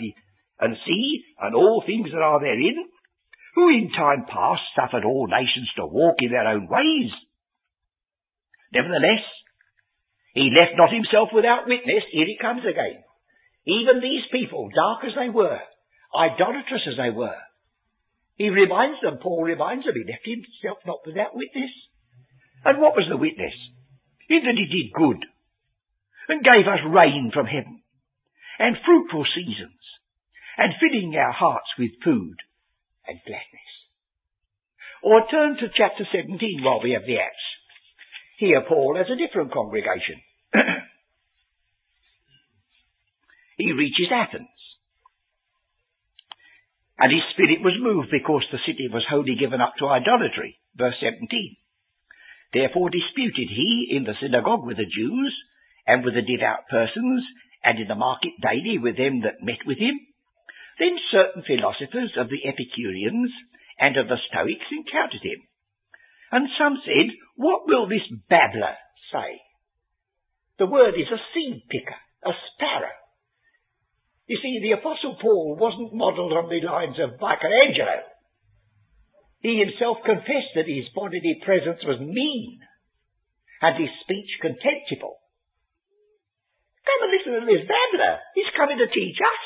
and 0.60 0.76
sea 0.86 1.24
and 1.40 1.56
all 1.56 1.82
things 1.84 2.12
that 2.12 2.22
are 2.22 2.40
therein, 2.40 2.84
who 3.56 3.68
in 3.70 3.90
time 3.96 4.26
past 4.28 4.62
suffered 4.76 5.04
all 5.04 5.26
nations 5.26 5.68
to 5.76 5.86
walk 5.86 6.16
in 6.20 6.30
their 6.30 6.46
own 6.46 6.68
ways. 6.68 7.10
Nevertheless, 8.72 9.24
he 10.34 10.50
left 10.50 10.76
not 10.76 10.92
himself 10.92 11.30
without 11.32 11.66
witness. 11.66 12.04
Here 12.12 12.26
he 12.26 12.36
comes 12.40 12.62
again. 12.62 13.02
Even 13.66 14.00
these 14.00 14.24
people, 14.30 14.68
dark 14.74 15.04
as 15.04 15.16
they 15.16 15.30
were, 15.30 15.58
idolatrous 16.14 16.84
as 16.86 16.96
they 16.96 17.10
were, 17.10 17.40
he 18.36 18.50
reminds 18.50 19.00
them, 19.00 19.18
Paul 19.22 19.42
reminds 19.42 19.86
them, 19.86 19.94
he 19.94 20.04
left 20.04 20.26
himself 20.26 20.78
not 20.86 21.06
without 21.06 21.36
witness. 21.36 21.70
And 22.64 22.80
what 22.80 22.96
was 22.96 23.06
the 23.08 23.16
witness? 23.16 23.54
In 24.28 24.42
that 24.44 24.58
he 24.58 24.66
did 24.66 24.92
good, 24.92 25.24
and 26.28 26.44
gave 26.44 26.66
us 26.66 26.80
rain 26.88 27.30
from 27.32 27.46
heaven, 27.46 27.80
and 28.58 28.76
fruitful 28.84 29.24
seasons, 29.34 29.80
and 30.56 30.72
filling 30.80 31.14
our 31.16 31.32
hearts 31.32 31.68
with 31.78 32.02
food 32.02 32.36
and 33.06 33.20
gladness. 33.24 33.72
Or 35.02 35.28
turn 35.30 35.56
to 35.60 35.68
chapter 35.76 36.04
17 36.10 36.64
while 36.64 36.80
we 36.82 36.92
have 36.92 37.04
the 37.06 37.20
Acts. 37.20 37.46
Here 38.38 38.64
Paul 38.66 38.96
has 38.96 39.06
a 39.12 39.20
different 39.20 39.52
congregation. 39.52 40.20
he 43.56 43.72
reaches 43.72 44.10
Athens. 44.12 44.48
And 46.98 47.10
his 47.10 47.26
spirit 47.34 47.62
was 47.62 47.74
moved 47.78 48.08
because 48.10 48.46
the 48.50 48.62
city 48.66 48.86
was 48.86 49.06
wholly 49.08 49.34
given 49.34 49.60
up 49.60 49.74
to 49.78 49.88
idolatry. 49.88 50.58
Verse 50.76 50.94
17. 51.00 51.28
Therefore 52.52 52.90
disputed 52.90 53.50
he 53.50 53.90
in 53.90 54.04
the 54.04 54.14
synagogue 54.22 54.64
with 54.64 54.78
the 54.78 54.86
Jews, 54.86 55.34
and 55.86 56.04
with 56.04 56.14
the 56.14 56.22
devout 56.22 56.70
persons, 56.70 57.26
and 57.64 57.80
in 57.80 57.88
the 57.88 57.98
market 57.98 58.32
daily 58.40 58.78
with 58.78 58.96
them 58.96 59.22
that 59.22 59.42
met 59.42 59.66
with 59.66 59.78
him. 59.78 59.98
Then 60.78 60.98
certain 61.10 61.42
philosophers 61.42 62.14
of 62.16 62.30
the 62.30 62.46
Epicureans 62.46 63.30
and 63.78 63.96
of 63.96 64.08
the 64.08 64.18
Stoics 64.30 64.70
encountered 64.70 65.22
him. 65.22 65.42
And 66.30 66.48
some 66.58 66.78
said, 66.84 67.10
What 67.36 67.66
will 67.66 67.88
this 67.88 68.06
babbler 68.28 68.78
say? 69.12 69.42
The 70.58 70.66
word 70.66 70.94
is 70.94 71.10
a 71.10 71.22
seed 71.34 71.62
picker, 71.70 71.98
a 72.24 72.32
sparrow. 72.54 72.94
You 74.26 74.38
see, 74.40 74.60
the 74.62 74.80
Apostle 74.80 75.16
Paul 75.20 75.56
wasn't 75.60 75.92
modelled 75.92 76.32
on 76.32 76.48
the 76.48 76.64
lines 76.64 76.96
of 76.96 77.20
Michelangelo. 77.20 78.08
He 79.44 79.60
himself 79.60 80.00
confessed 80.04 80.56
that 80.56 80.70
his 80.70 80.88
bodily 80.96 81.36
presence 81.44 81.84
was 81.84 82.00
mean 82.00 82.60
and 83.60 83.76
his 83.76 83.92
speech 84.00 84.40
contemptible. 84.40 85.20
Come 86.84 87.00
and 87.04 87.12
listen 87.12 87.32
to 87.36 87.44
this 87.44 87.68
babbler. 87.68 88.20
He's 88.32 88.56
coming 88.56 88.80
to 88.80 88.88
teach 88.88 89.20
us. 89.20 89.44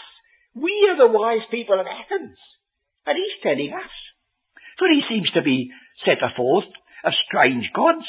We 0.55 0.75
are 0.91 0.99
the 0.99 1.11
wise 1.11 1.47
people 1.51 1.79
of 1.79 1.87
Athens. 1.87 2.39
And 3.07 3.15
he's 3.19 3.43
telling 3.43 3.75
us. 3.75 3.95
For 4.79 4.87
he 4.87 5.03
seems 5.11 5.31
to 5.35 5.43
be 5.43 5.71
set 6.07 6.23
forth 6.37 6.71
of 7.03 7.13
strange 7.27 7.67
gods, 7.75 8.07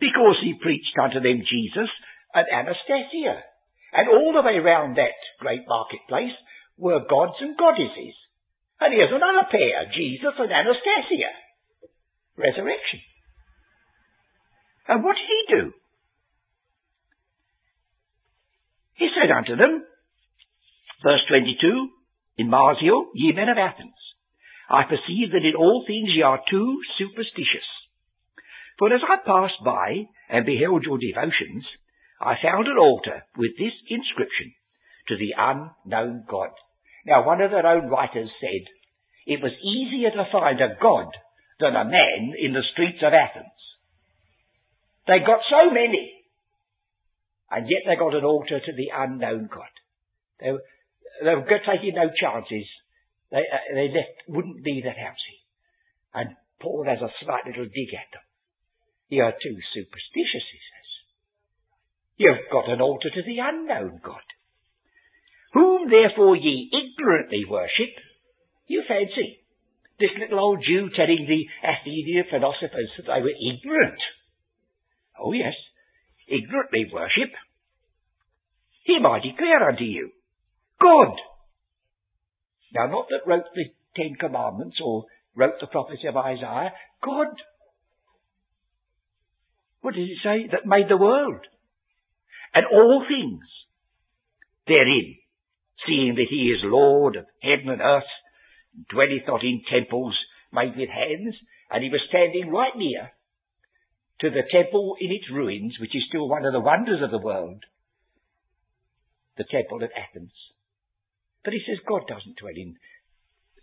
because 0.00 0.36
he 0.40 0.60
preached 0.60 0.96
unto 0.96 1.20
them 1.20 1.44
Jesus 1.44 1.88
and 2.32 2.46
Anastasia. 2.48 3.44
And 3.96 4.12
all 4.12 4.36
the 4.36 4.44
way 4.44 4.60
round 4.60 4.96
that 5.00 5.16
great 5.40 5.64
marketplace 5.66 6.36
were 6.76 7.08
gods 7.08 7.40
and 7.40 7.56
goddesses. 7.56 8.12
And 8.78 8.92
here's 8.92 9.08
another 9.08 9.48
pair, 9.50 9.88
Jesus 9.96 10.36
and 10.36 10.52
Anastasia. 10.52 11.32
Resurrection. 12.36 13.00
And 14.86 15.02
what 15.02 15.16
did 15.16 15.24
he 15.32 15.42
do? 15.48 15.72
He 19.00 19.08
said 19.16 19.32
unto 19.32 19.56
them, 19.56 19.82
verse 21.02 21.24
22, 21.28 21.88
in 22.36 22.50
Mars' 22.50 22.78
hill, 22.80 23.06
ye 23.14 23.32
men 23.32 23.48
of 23.48 23.56
Athens, 23.56 23.96
I 24.68 24.84
perceive 24.84 25.32
that 25.32 25.44
in 25.44 25.56
all 25.56 25.84
things 25.86 26.10
ye 26.14 26.22
are 26.22 26.40
too 26.50 26.80
superstitious. 26.98 27.64
For 28.78 28.92
as 28.92 29.00
I 29.08 29.16
passed 29.24 29.64
by 29.64 30.04
and 30.28 30.44
beheld 30.44 30.84
your 30.84 30.98
devotions, 30.98 31.64
I 32.20 32.34
found 32.42 32.66
an 32.66 32.78
altar 32.78 33.24
with 33.36 33.52
this 33.58 33.74
inscription, 33.88 34.54
to 35.08 35.16
the 35.16 35.34
unknown 35.36 36.24
God. 36.28 36.50
Now, 37.06 37.24
one 37.24 37.40
of 37.40 37.50
their 37.50 37.66
own 37.66 37.88
writers 37.88 38.30
said, 38.40 38.64
it 39.26 39.42
was 39.42 39.52
easier 39.62 40.10
to 40.10 40.30
find 40.32 40.60
a 40.60 40.76
God 40.80 41.10
than 41.60 41.74
a 41.76 41.84
man 41.84 42.34
in 42.38 42.52
the 42.52 42.66
streets 42.72 42.98
of 43.02 43.12
Athens. 43.12 43.54
They 45.06 45.20
got 45.20 45.40
so 45.48 45.70
many, 45.70 46.10
and 47.50 47.68
yet 47.70 47.86
they 47.86 47.96
got 47.96 48.14
an 48.14 48.24
altar 48.24 48.58
to 48.58 48.72
the 48.72 48.90
unknown 48.94 49.48
God. 49.52 49.70
They, 50.40 50.50
they 51.22 51.34
were 51.34 51.46
taking 51.46 51.94
no 51.94 52.10
chances. 52.10 52.66
They, 53.30 53.38
uh, 53.38 53.74
they 53.74 53.88
left, 53.88 54.26
wouldn't 54.28 54.62
leave 54.62 54.84
that 54.84 54.98
house. 54.98 55.26
And 56.14 56.34
Paul 56.60 56.84
has 56.88 56.98
a 57.02 57.12
slight 57.22 57.46
little 57.46 57.66
dig 57.66 57.92
at 57.94 58.10
them. 58.12 58.24
You're 59.08 59.30
too 59.30 59.56
superstitious, 59.74 60.46
he 60.50 60.58
says. 60.58 60.75
You've 62.16 62.50
got 62.50 62.68
an 62.68 62.80
altar 62.80 63.10
to 63.10 63.22
the 63.22 63.38
unknown 63.38 64.00
God 64.02 64.22
whom 65.56 65.88
therefore 65.88 66.36
ye 66.36 66.68
ignorantly 66.68 67.44
worship, 67.48 67.96
you 68.66 68.82
fancy. 68.86 69.40
This 69.98 70.10
little 70.20 70.38
old 70.38 70.62
Jew 70.62 70.90
telling 70.94 71.24
the 71.26 71.48
Athenian 71.64 72.24
philosophers 72.28 72.90
that 72.98 73.06
they 73.06 73.22
were 73.22 73.32
ignorant. 73.32 73.98
Oh 75.18 75.32
yes, 75.32 75.54
ignorantly 76.28 76.84
worship. 76.92 77.32
Him 78.84 79.06
I 79.06 79.20
declare 79.20 79.70
unto 79.70 79.84
you, 79.84 80.10
God. 80.78 81.16
Now 82.74 82.86
not 82.88 83.06
that 83.08 83.26
wrote 83.26 83.48
the 83.54 83.72
Ten 83.96 84.14
Commandments 84.20 84.76
or 84.84 85.06
wrote 85.34 85.58
the 85.58 85.68
prophecy 85.68 86.06
of 86.06 86.18
Isaiah, 86.18 86.72
God. 87.02 87.32
What 89.80 89.94
does 89.94 90.04
it 90.04 90.18
say? 90.22 90.48
That 90.52 90.66
made 90.66 90.90
the 90.90 90.98
world 90.98 91.40
and 92.56 92.64
all 92.72 93.04
things 93.06 93.44
therein 94.66 95.16
seeing 95.86 96.14
that 96.14 96.30
he 96.30 96.48
is 96.56 96.64
Lord 96.64 97.16
of 97.16 97.26
heaven 97.42 97.68
and 97.68 97.82
earth, 97.82 98.08
dwelleth 98.90 99.28
not 99.28 99.44
in 99.44 99.60
temples 99.70 100.16
made 100.52 100.76
with 100.76 100.88
hands, 100.88 101.36
and 101.70 101.84
he 101.84 101.90
was 101.90 102.00
standing 102.08 102.50
right 102.50 102.72
near 102.76 103.12
to 104.20 104.30
the 104.30 104.48
temple 104.50 104.96
in 105.00 105.12
its 105.12 105.30
ruins, 105.30 105.76
which 105.80 105.94
is 105.94 106.04
still 106.08 106.28
one 106.28 106.46
of 106.46 106.52
the 106.52 106.60
wonders 106.60 107.02
of 107.02 107.10
the 107.10 107.20
world, 107.20 107.62
the 109.36 109.44
temple 109.44 109.84
at 109.84 109.92
Athens. 109.92 110.32
But 111.44 111.52
he 111.52 111.60
says 111.66 111.78
God 111.86 112.08
doesn't 112.08 112.38
dwell 112.38 112.56
in, 112.56 112.76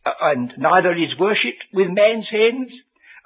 uh, 0.06 0.12
and 0.22 0.54
neither 0.58 0.94
is 0.94 1.20
worshipped 1.20 1.66
with 1.74 1.88
man's 1.88 2.30
hands, 2.30 2.70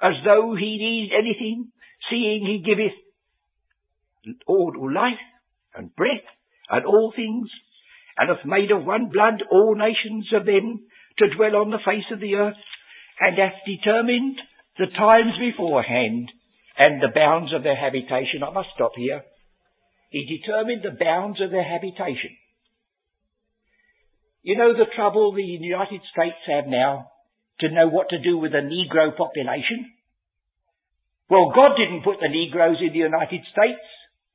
as 0.00 0.14
though 0.24 0.56
he 0.56 0.78
needs 0.78 1.12
anything, 1.12 1.68
seeing 2.08 2.46
he 2.46 2.64
giveth 2.64 2.96
all 4.46 4.72
life 4.92 5.20
and 5.74 5.94
breath 5.94 6.26
and 6.70 6.84
all 6.84 7.12
things 7.14 7.48
and 8.18 8.28
hath 8.28 8.44
made 8.44 8.70
of 8.70 8.84
one 8.84 9.10
blood 9.12 9.42
all 9.50 9.76
nations 9.76 10.26
of 10.34 10.44
them 10.44 10.80
to 11.18 11.34
dwell 11.34 11.56
on 11.56 11.70
the 11.70 11.82
face 11.84 12.06
of 12.12 12.20
the 12.20 12.34
earth, 12.34 12.58
and 13.20 13.38
hath 13.38 13.62
determined 13.66 14.38
the 14.78 14.86
times 14.86 15.34
beforehand 15.38 16.30
and 16.78 17.02
the 17.02 17.14
bounds 17.14 17.52
of 17.54 17.62
their 17.62 17.76
habitation. 17.76 18.42
I 18.46 18.50
must 18.50 18.70
stop 18.74 18.92
here. 18.96 19.22
He 20.10 20.26
determined 20.26 20.82
the 20.82 20.96
bounds 20.98 21.40
of 21.40 21.50
their 21.50 21.66
habitation. 21.66 22.34
You 24.42 24.56
know 24.56 24.72
the 24.72 24.90
trouble 24.94 25.34
the 25.34 25.42
United 25.42 26.00
States 26.14 26.42
have 26.46 26.66
now 26.66 27.10
to 27.60 27.70
know 27.70 27.88
what 27.88 28.10
to 28.10 28.22
do 28.22 28.38
with 28.38 28.52
the 28.52 28.62
Negro 28.62 29.16
population? 29.16 29.90
Well, 31.28 31.52
God 31.54 31.76
didn't 31.76 32.04
put 32.04 32.18
the 32.20 32.30
Negroes 32.30 32.78
in 32.80 32.92
the 32.92 33.04
United 33.04 33.42
States. 33.50 33.82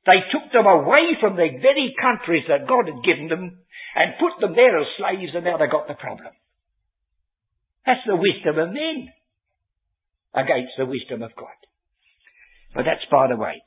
They 0.06 0.20
took 0.28 0.52
them 0.52 0.66
away 0.66 1.16
from 1.20 1.36
the 1.36 1.48
very 1.60 1.94
countries 2.00 2.44
that 2.48 2.68
God 2.68 2.88
had 2.88 3.04
given 3.04 3.28
them 3.28 3.64
and 3.96 4.20
put 4.20 4.36
them 4.40 4.54
there 4.54 4.78
as 4.78 4.86
slaves 4.98 5.32
and 5.34 5.44
now 5.44 5.56
they 5.56 5.66
got 5.66 5.88
the 5.88 5.94
problem. 5.94 6.32
That's 7.86 8.04
the 8.06 8.16
wisdom 8.16 8.58
of 8.58 8.72
men 8.72 9.08
against 10.34 10.76
the 10.76 10.86
wisdom 10.86 11.22
of 11.22 11.36
God. 11.36 11.56
But 12.74 12.84
that's 12.84 13.06
by 13.10 13.28
the 13.28 13.36
way. 13.36 13.62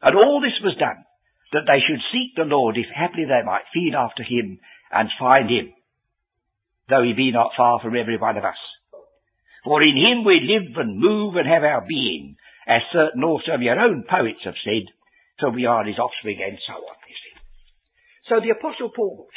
And 0.00 0.16
all 0.16 0.40
this 0.40 0.56
was 0.62 0.76
done 0.78 1.04
that 1.52 1.66
they 1.66 1.80
should 1.84 2.00
seek 2.12 2.36
the 2.36 2.48
Lord 2.48 2.76
if 2.76 2.86
haply 2.94 3.24
they 3.24 3.44
might 3.44 3.68
feed 3.72 3.94
after 3.96 4.22
him 4.22 4.58
and 4.92 5.08
find 5.18 5.50
him, 5.50 5.72
though 6.88 7.02
he 7.02 7.12
be 7.12 7.32
not 7.32 7.56
far 7.56 7.80
from 7.80 7.96
every 7.96 8.16
one 8.16 8.36
of 8.36 8.44
us. 8.44 8.60
For 9.64 9.82
in 9.82 9.96
him 9.96 10.24
we 10.24 10.46
live 10.46 10.76
and 10.76 10.98
move 11.00 11.34
and 11.36 11.48
have 11.48 11.64
our 11.64 11.84
being, 11.86 12.36
as 12.68 12.82
certain 12.92 13.24
also 13.24 13.52
of 13.52 13.62
your 13.62 13.78
own 13.78 14.04
poets 14.08 14.44
have 14.44 14.58
said, 14.62 14.86
so 15.40 15.50
we 15.50 15.66
are 15.66 15.84
his 15.84 15.98
offspring 15.98 16.40
and 16.40 16.58
so 16.66 16.74
on, 16.74 16.96
you 17.08 17.16
see. 17.16 17.36
So 18.28 18.34
the 18.40 18.56
Apostle 18.56 18.90
Paul, 18.94 19.28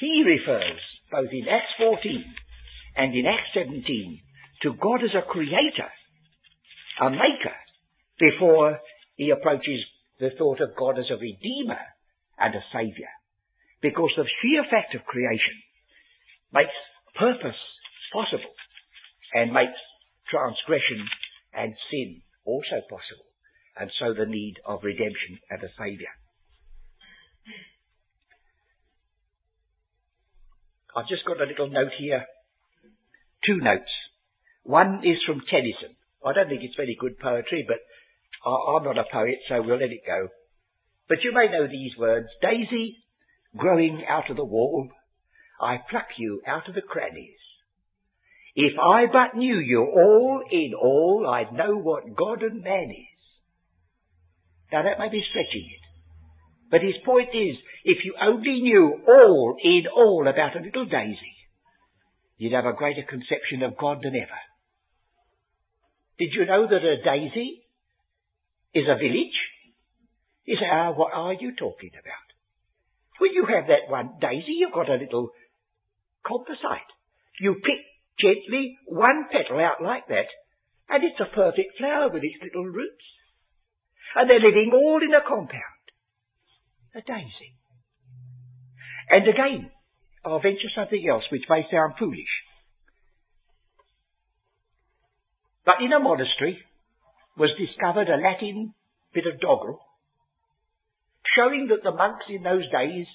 he 0.00 0.24
refers 0.24 0.80
both 1.10 1.28
in 1.30 1.44
Acts 1.48 1.76
14 1.78 2.24
and 2.96 3.14
in 3.14 3.26
Acts 3.26 3.52
17 3.52 3.84
to 4.62 4.72
God 4.80 5.04
as 5.04 5.12
a 5.12 5.28
creator, 5.28 5.92
a 7.00 7.10
maker, 7.10 7.56
before 8.18 8.80
he 9.16 9.30
approaches 9.30 9.84
the 10.18 10.30
thought 10.38 10.60
of 10.60 10.76
God 10.76 10.98
as 10.98 11.10
a 11.10 11.20
redeemer 11.20 11.84
and 12.38 12.54
a 12.54 12.64
saviour. 12.72 13.12
Because 13.82 14.10
the 14.16 14.24
sheer 14.40 14.64
fact 14.70 14.94
of 14.94 15.04
creation 15.04 15.60
makes 16.52 16.72
purpose 17.18 17.60
possible 18.12 18.54
and 19.34 19.52
makes 19.52 19.76
transgression 20.30 21.04
and 21.52 21.74
sin 21.90 22.22
also 22.46 22.80
possible 22.88 23.33
and 23.78 23.90
so 23.98 24.14
the 24.14 24.26
need 24.26 24.54
of 24.64 24.80
redemption 24.82 25.38
and 25.50 25.62
a 25.62 25.68
saviour. 25.78 26.10
I've 30.96 31.08
just 31.08 31.24
got 31.26 31.40
a 31.40 31.46
little 31.46 31.68
note 31.68 31.92
here. 31.98 32.24
Two 33.44 33.58
notes. 33.58 33.90
One 34.62 35.02
is 35.04 35.18
from 35.26 35.42
Tennyson. 35.50 35.96
I 36.24 36.32
don't 36.32 36.48
think 36.48 36.62
it's 36.62 36.76
very 36.76 36.96
good 36.98 37.18
poetry, 37.18 37.66
but 37.66 37.78
I'm 38.46 38.84
not 38.84 38.98
a 38.98 39.04
poet, 39.12 39.38
so 39.48 39.60
we'll 39.60 39.78
let 39.78 39.90
it 39.90 40.06
go. 40.06 40.28
But 41.08 41.18
you 41.22 41.32
may 41.34 41.48
know 41.50 41.66
these 41.66 41.92
words. 41.98 42.28
Daisy, 42.40 42.96
growing 43.56 44.04
out 44.08 44.30
of 44.30 44.36
the 44.36 44.44
wall, 44.44 44.88
I 45.60 45.78
pluck 45.90 46.06
you 46.16 46.42
out 46.46 46.68
of 46.68 46.74
the 46.74 46.82
crannies. 46.82 47.38
If 48.54 48.78
I 48.78 49.06
but 49.12 49.36
knew 49.36 49.56
you 49.56 49.80
all 49.80 50.42
in 50.50 50.72
all, 50.74 51.28
I'd 51.28 51.52
know 51.52 51.76
what 51.76 52.16
God 52.16 52.42
and 52.42 52.62
man 52.62 52.90
is. 52.90 53.13
Now 54.72 54.82
that 54.82 54.98
may 54.98 55.08
be 55.08 55.22
stretching 55.28 55.66
it. 55.68 55.84
But 56.70 56.82
his 56.82 56.96
point 57.04 57.28
is, 57.34 57.56
if 57.84 58.04
you 58.04 58.14
only 58.20 58.60
knew 58.62 59.02
all 59.06 59.56
in 59.62 59.84
all 59.94 60.26
about 60.26 60.56
a 60.56 60.64
little 60.64 60.86
daisy, 60.86 61.34
you'd 62.38 62.52
have 62.54 62.66
a 62.66 62.72
greater 62.72 63.02
conception 63.08 63.62
of 63.62 63.76
God 63.76 63.98
than 64.02 64.16
ever. 64.16 64.40
Did 66.18 66.30
you 66.32 66.46
know 66.46 66.66
that 66.66 66.82
a 66.82 67.02
daisy 67.04 67.64
is 68.74 68.90
a 68.90 68.98
village. 68.98 69.38
You 70.44 70.58
say, 70.58 70.66
ah, 70.66 70.90
what 70.92 71.14
are 71.14 71.32
you 71.32 71.54
talking 71.56 71.94
about? 71.94 72.28
When 73.22 73.32
you 73.32 73.46
have 73.46 73.70
that 73.70 73.88
one 73.88 74.18
daisy, 74.20 74.58
you've 74.58 74.74
got 74.74 74.90
a 74.90 74.98
little 74.98 75.30
composite. 76.26 76.90
You 77.40 77.54
pick 77.54 77.80
gently 78.18 78.76
one 78.86 79.30
petal 79.30 79.62
out 79.62 79.80
like 79.80 80.06
that, 80.08 80.28
and 80.90 81.02
it's 81.02 81.22
a 81.22 81.34
perfect 81.34 81.78
flower 81.78 82.10
with 82.10 82.22
its 82.22 82.42
little 82.42 82.66
roots. 82.66 83.06
And 84.16 84.28
they're 84.28 84.40
living 84.40 84.70
all 84.72 85.00
in 85.02 85.14
a 85.14 85.26
compound. 85.26 85.84
A 86.94 87.00
daisy. 87.00 87.56
And 89.10 89.28
again, 89.28 89.70
I'll 90.24 90.40
venture 90.40 90.70
something 90.74 91.04
else 91.10 91.24
which 91.30 91.44
may 91.48 91.62
sound 91.70 91.94
foolish. 91.98 92.30
But 95.66 95.82
in 95.82 95.92
a 95.92 95.98
monastery 95.98 96.58
was 97.36 97.50
discovered 97.58 98.08
a 98.08 98.20
Latin 98.20 98.74
bit 99.12 99.24
of 99.26 99.40
doggerel 99.40 99.80
showing 101.36 101.68
that 101.68 101.82
the 101.82 101.96
monks 101.96 102.26
in 102.28 102.42
those 102.42 102.64
days 102.70 103.06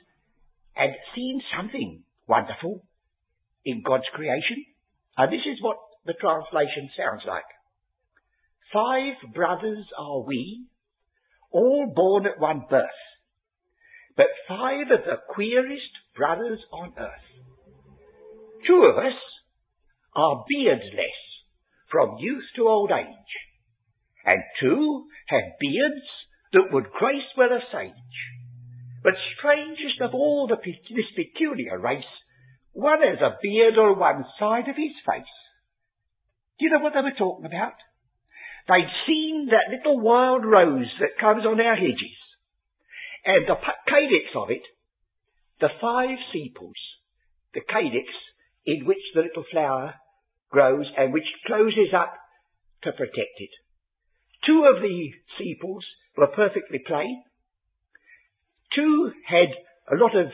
had 0.74 0.92
seen 1.16 1.42
something 1.56 2.04
wonderful 2.28 2.84
in 3.66 3.84
God's 3.86 4.08
creation. 4.14 4.66
And 5.18 5.32
this 5.32 5.46
is 5.46 5.62
what 5.62 5.78
the 6.06 6.14
translation 6.14 6.90
sounds 6.98 7.24
like. 7.28 7.48
Five 8.74 9.34
brothers 9.34 9.86
are 9.98 10.22
we, 10.22 10.66
all 11.52 11.92
born 11.96 12.26
at 12.26 12.40
one 12.40 12.64
birth, 12.70 12.86
but 14.16 14.28
five 14.48 14.92
of 14.92 15.06
the 15.06 15.18
queerest 15.34 15.92
brothers 16.16 16.60
on 16.72 16.94
earth. 16.98 17.30
Two 18.68 18.84
of 18.92 18.98
us 18.98 19.18
are 20.16 20.46
beardless 20.48 21.20
from 21.92 22.18
youth 22.20 22.44
to 22.56 22.68
old 22.68 22.92
age, 22.92 23.34
and 24.26 24.42
two 24.60 25.06
have 25.28 25.58
beards 25.60 26.06
that 26.54 26.74
would 26.74 26.92
grace 26.92 27.32
with 27.38 27.52
a 27.52 27.62
sage. 27.72 27.94
But 29.04 29.14
strangest 29.38 30.02
of 30.02 30.14
all 30.14 30.48
the, 30.48 30.58
this 30.58 31.12
peculiar 31.16 31.80
race, 31.80 32.04
one 32.74 33.02
has 33.02 33.22
a 33.22 33.38
beard 33.42 33.78
on 33.78 34.00
one 34.00 34.26
side 34.40 34.68
of 34.68 34.76
his 34.76 34.94
face. 35.08 35.36
Do 36.60 36.66
you 36.66 36.72
know 36.72 36.80
what 36.80 36.94
they 36.94 37.02
were 37.02 37.18
talking 37.18 37.46
about? 37.46 37.80
They'd 38.68 38.92
seen 39.08 39.50
that 39.52 39.76
little 39.76 40.00
wild 40.00 40.46
rose 40.46 40.92
that 41.00 41.20
comes 41.20 41.46
on 41.46 41.60
our 41.60 41.76
hedges, 41.76 42.20
and 43.26 43.48
the 43.48 43.56
calyx 43.88 44.26
of 44.36 44.50
it, 44.52 44.64
the 45.60 45.70
five 45.82 46.18
sepals, 46.32 46.78
the 47.54 47.62
calyx 47.62 48.08
in 48.66 48.86
which 48.86 49.02
the 49.16 49.22
little 49.22 49.46
flower 49.52 49.96
grows 50.52 50.86
and 50.98 51.14
which 51.14 51.28
closes 51.46 51.94
up 51.96 52.14
to 52.84 52.92
protect 52.92 53.38
it. 53.38 53.50
Two 54.46 54.66
of 54.66 54.82
the 54.82 55.12
sepals 55.38 55.86
were 56.16 56.28
perfectly 56.28 56.80
plain. 56.86 57.24
Two 58.76 59.12
had 59.28 59.50
a 59.92 59.98
lot 59.98 60.16
of 60.16 60.32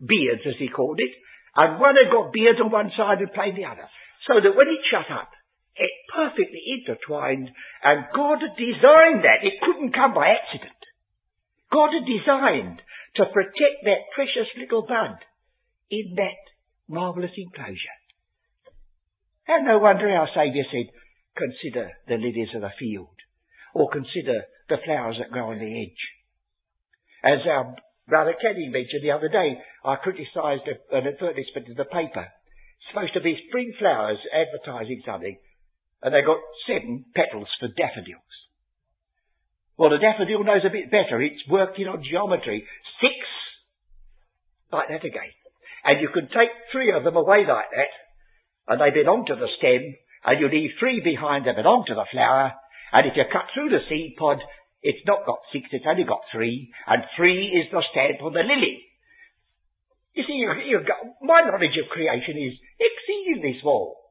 beards, 0.00 0.42
as 0.46 0.54
he 0.58 0.68
called 0.68 0.98
it, 0.98 1.12
and 1.56 1.80
one 1.80 1.94
had 1.94 2.12
got 2.12 2.32
beards 2.32 2.58
on 2.60 2.70
one 2.70 2.90
side 2.96 3.18
and 3.18 3.32
plain 3.32 3.54
the 3.54 3.64
other. 3.64 3.88
So 4.26 4.40
that 4.40 4.56
when 4.56 4.68
it 4.68 4.82
shut 4.90 5.10
up, 5.12 5.30
it 5.76 5.90
perfectly 6.14 6.62
intertwined, 6.78 7.50
and 7.82 8.06
God 8.14 8.38
designed 8.56 9.24
that. 9.26 9.42
It 9.42 9.60
couldn't 9.60 9.94
come 9.94 10.14
by 10.14 10.30
accident. 10.30 10.78
God 11.72 11.90
designed 12.06 12.80
to 13.16 13.26
protect 13.26 13.82
that 13.84 14.10
precious 14.14 14.48
little 14.56 14.86
bud 14.86 15.18
in 15.90 16.14
that 16.16 16.42
marvellous 16.88 17.34
enclosure. 17.36 17.98
And 19.46 19.66
no 19.66 19.78
wonder 19.78 20.08
our 20.08 20.28
Saviour 20.34 20.64
said, 20.70 20.94
consider 21.36 21.90
the 22.08 22.16
lilies 22.16 22.54
of 22.54 22.62
the 22.62 22.70
field, 22.78 23.14
or 23.74 23.90
consider 23.90 24.46
the 24.68 24.78
flowers 24.84 25.16
that 25.18 25.30
grow 25.30 25.50
on 25.50 25.58
the 25.58 25.82
edge. 25.82 26.02
As 27.24 27.40
our 27.46 27.76
brother 28.08 28.34
Kenny 28.40 28.68
mentioned 28.68 29.02
the 29.02 29.10
other 29.10 29.28
day, 29.28 29.58
I 29.84 29.96
criticised 29.96 30.68
an 30.92 31.06
advertisement 31.06 31.68
in 31.68 31.74
the 31.76 31.84
paper. 31.84 32.24
It's 32.24 32.88
supposed 32.92 33.14
to 33.14 33.20
be 33.20 33.36
spring 33.48 33.72
flowers 33.78 34.18
advertising 34.32 35.02
something, 35.04 35.36
and 36.04 36.12
they 36.12 36.20
got 36.20 36.36
seven 36.68 37.08
petals 37.16 37.48
for 37.58 37.72
daffodils. 37.72 38.28
Well, 39.80 39.88
the 39.88 39.98
daffodil 39.98 40.44
knows 40.44 40.62
a 40.62 40.70
bit 40.70 40.92
better. 40.92 41.18
It's 41.24 41.48
worked 41.48 41.80
in 41.80 41.88
on 41.88 42.04
geometry. 42.04 42.68
Six, 43.00 43.16
like 44.70 44.92
that 44.92 45.02
again. 45.02 45.32
And 45.82 46.00
you 46.04 46.12
can 46.12 46.28
take 46.28 46.52
three 46.70 46.92
of 46.92 47.02
them 47.02 47.16
away 47.16 47.48
like 47.48 47.72
that, 47.72 47.92
and 48.68 48.78
they 48.78 48.92
belong 48.92 49.24
to 49.26 49.34
the 49.34 49.48
stem, 49.56 49.96
and 50.28 50.38
you 50.38 50.52
leave 50.52 50.76
three 50.78 51.00
behind 51.00 51.48
that 51.48 51.56
belong 51.56 51.88
to 51.88 51.96
the 51.96 52.06
flower, 52.12 52.52
and 52.92 53.08
if 53.08 53.16
you 53.16 53.24
cut 53.32 53.48
through 53.52 53.72
the 53.72 53.82
seed 53.88 54.14
pod, 54.20 54.38
it's 54.84 55.02
not 55.08 55.26
got 55.26 55.40
six, 55.52 55.72
it's 55.72 55.88
only 55.88 56.04
got 56.04 56.20
three, 56.30 56.70
and 56.86 57.02
three 57.16 57.48
is 57.48 57.72
the 57.72 57.82
stamp 57.90 58.20
on 58.22 58.36
the 58.36 58.44
lily. 58.44 58.84
You 60.12 60.22
see, 60.28 60.36
you, 60.36 60.52
you 60.68 60.78
got, 60.84 61.00
my 61.24 61.42
knowledge 61.42 61.74
of 61.80 61.90
creation 61.90 62.36
is 62.36 62.54
exceedingly 62.78 63.58
small. 63.60 64.03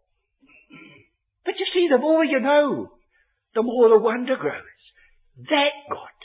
But 1.46 1.56
you 1.60 1.66
see, 1.74 1.88
the 1.90 1.98
more 1.98 2.24
you 2.24 2.40
know, 2.40 2.92
the 3.56 3.64
more 3.64 3.90
the 3.90 4.00
wonder 4.00 4.36
grows. 4.36 4.62
That 5.38 5.74
God 5.90 6.20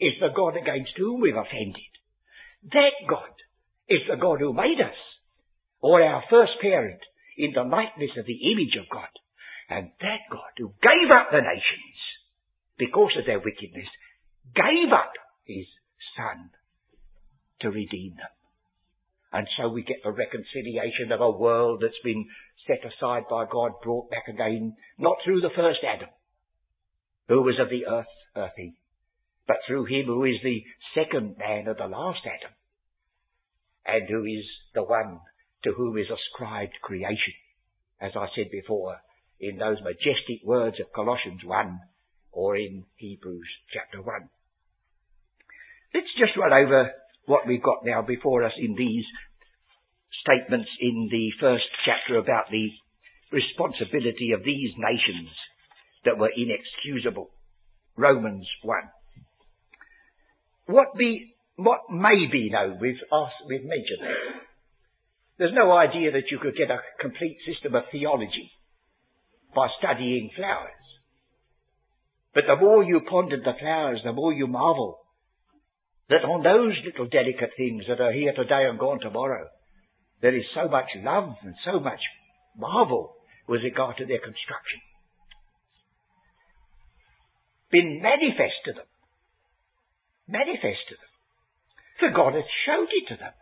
is 0.00 0.14
the 0.20 0.34
God 0.34 0.56
against 0.56 0.92
whom 0.96 1.20
we've 1.20 1.36
offended. 1.36 1.92
That 2.72 2.94
God 3.08 3.34
is 3.88 4.00
the 4.08 4.16
God 4.16 4.40
who 4.40 4.52
made 4.52 4.80
us, 4.80 4.96
or 5.80 6.02
our 6.02 6.24
first 6.30 6.52
parent, 6.60 7.00
in 7.36 7.52
the 7.52 7.62
likeness 7.62 8.16
of 8.18 8.26
the 8.26 8.52
image 8.52 8.76
of 8.78 8.88
God. 8.90 9.10
And 9.68 9.90
that 10.00 10.28
God 10.30 10.52
who 10.58 10.74
gave 10.82 11.10
up 11.10 11.28
the 11.30 11.40
nations 11.40 11.98
because 12.78 13.12
of 13.18 13.26
their 13.26 13.38
wickedness, 13.40 13.88
gave 14.54 14.92
up 14.92 15.12
his 15.46 15.66
son 16.16 16.50
to 17.60 17.70
redeem 17.70 18.16
them. 18.16 18.34
And 19.32 19.48
so 19.56 19.68
we 19.68 19.82
get 19.82 19.98
the 20.04 20.12
reconciliation 20.12 21.10
of 21.10 21.20
a 21.20 21.30
world 21.30 21.82
that's 21.82 21.98
been 22.04 22.26
set 22.66 22.80
aside 22.84 23.24
by 23.28 23.44
God, 23.50 23.72
brought 23.82 24.10
back 24.10 24.28
again, 24.28 24.76
not 24.98 25.16
through 25.24 25.40
the 25.40 25.54
first 25.54 25.80
Adam, 25.86 26.08
who 27.28 27.42
was 27.42 27.58
of 27.60 27.70
the 27.70 27.86
earth, 27.86 28.06
earthy, 28.36 28.74
but 29.46 29.56
through 29.66 29.84
him 29.84 30.06
who 30.06 30.24
is 30.24 30.40
the 30.42 30.62
second 30.94 31.36
man 31.38 31.68
of 31.68 31.76
the 31.76 31.86
last 31.86 32.20
Adam, 32.24 32.54
and 33.86 34.08
who 34.08 34.24
is 34.24 34.44
the 34.74 34.82
one 34.82 35.20
to 35.64 35.72
whom 35.72 35.98
is 35.98 36.06
ascribed 36.10 36.74
creation, 36.82 37.34
as 38.00 38.12
I 38.16 38.26
said 38.34 38.50
before, 38.50 38.96
in 39.40 39.58
those 39.58 39.78
majestic 39.82 40.44
words 40.44 40.76
of 40.80 40.92
Colossians 40.94 41.40
1 41.44 41.80
or 42.32 42.56
in 42.56 42.84
Hebrews 42.96 43.48
chapter 43.72 44.02
1. 44.02 44.28
Let's 45.94 46.12
just 46.18 46.36
run 46.36 46.52
over 46.52 46.90
what 47.26 47.46
we've 47.46 47.62
got 47.62 47.84
now 47.84 48.02
before 48.02 48.44
us 48.44 48.52
in 48.58 48.74
these 48.74 49.04
statements 50.24 50.68
in 50.80 51.08
the 51.10 51.28
first 51.40 51.68
chapter 51.84 52.18
about 52.18 52.50
the 52.50 52.68
responsibility 53.30 54.32
of 54.32 54.44
these 54.44 54.72
nations 54.76 55.28
that 56.04 56.18
were 56.18 56.30
inexcusable. 56.34 57.30
Romans 57.96 58.46
1. 58.62 58.78
What 60.66 60.96
be, 60.96 61.34
what 61.56 61.90
may 61.90 62.26
be 62.30 62.50
known, 62.50 62.78
we've 62.80 63.00
asked, 63.12 63.44
we've 63.46 63.64
mentioned. 63.64 64.08
There's 65.38 65.54
no 65.54 65.72
idea 65.76 66.12
that 66.12 66.30
you 66.30 66.38
could 66.38 66.56
get 66.56 66.70
a 66.70 66.78
complete 67.00 67.38
system 67.46 67.74
of 67.74 67.84
theology 67.92 68.50
by 69.54 69.68
studying 69.78 70.30
flowers. 70.34 70.70
But 72.34 72.44
the 72.46 72.56
more 72.56 72.82
you 72.82 73.00
ponder 73.08 73.36
the 73.36 73.52
flowers, 73.60 74.00
the 74.04 74.12
more 74.12 74.32
you 74.32 74.46
marvel 74.46 74.98
that 76.08 76.24
on 76.24 76.42
those 76.42 76.74
little 76.84 77.06
delicate 77.06 77.50
things 77.56 77.84
that 77.88 78.00
are 78.00 78.12
here 78.12 78.32
today 78.34 78.66
and 78.68 78.78
gone 78.78 79.00
tomorrow, 79.00 79.48
there 80.24 80.34
is 80.34 80.44
so 80.54 80.70
much 80.70 80.88
love 80.96 81.36
and 81.42 81.54
so 81.66 81.78
much 81.78 82.00
marvel 82.56 83.12
with 83.46 83.60
regard 83.60 83.98
to 83.98 84.06
their 84.06 84.24
construction. 84.24 84.80
Been 87.70 88.00
manifest 88.00 88.56
to 88.64 88.72
them. 88.72 88.88
Manifest 90.26 90.80
to 90.88 90.96
them. 90.96 91.12
For 92.00 92.08
God 92.16 92.32
has 92.40 92.48
showed 92.64 92.88
it 92.88 93.04
to 93.12 93.16
them. 93.20 93.36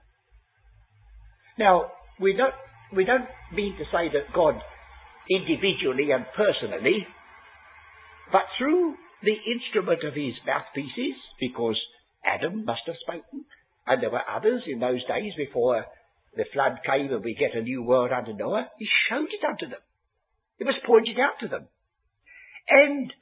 Now, 1.56 1.92
we 2.18 2.34
don't, 2.34 2.54
we 2.90 3.04
don't 3.04 3.30
mean 3.54 3.78
to 3.78 3.84
say 3.84 4.10
that 4.18 4.34
God 4.34 4.58
individually 5.30 6.10
and 6.10 6.26
personally, 6.34 7.06
but 8.32 8.50
through 8.58 8.96
the 9.22 9.38
instrument 9.54 10.02
of 10.02 10.14
his 10.14 10.34
mouthpieces, 10.44 11.14
because 11.38 11.78
Adam 12.26 12.64
must 12.64 12.82
have 12.86 12.98
spoken, 13.06 13.46
and 13.86 14.02
there 14.02 14.10
were 14.10 14.26
others 14.26 14.62
in 14.66 14.80
those 14.80 15.06
days 15.06 15.30
before 15.36 15.86
the 16.36 16.44
flood 16.52 16.78
came 16.84 17.12
and 17.12 17.24
we 17.24 17.34
get 17.34 17.54
a 17.54 17.62
new 17.62 17.82
world 17.82 18.10
under 18.10 18.32
Noah, 18.32 18.68
he 18.78 18.86
showed 19.08 19.28
it 19.28 19.44
unto 19.46 19.66
them. 19.66 19.80
It 20.58 20.64
was 20.64 20.76
pointed 20.86 21.18
out 21.18 21.40
to 21.40 21.48
them. 21.48 21.68
And 22.68 23.12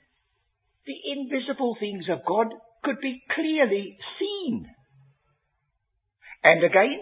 the 0.87 0.97
invisible 1.17 1.77
things 1.79 2.05
of 2.11 2.25
God 2.27 2.49
could 2.85 3.01
be 3.01 3.23
clearly 3.35 3.99
seen. 4.19 4.67
And 6.43 6.65
again, 6.65 7.01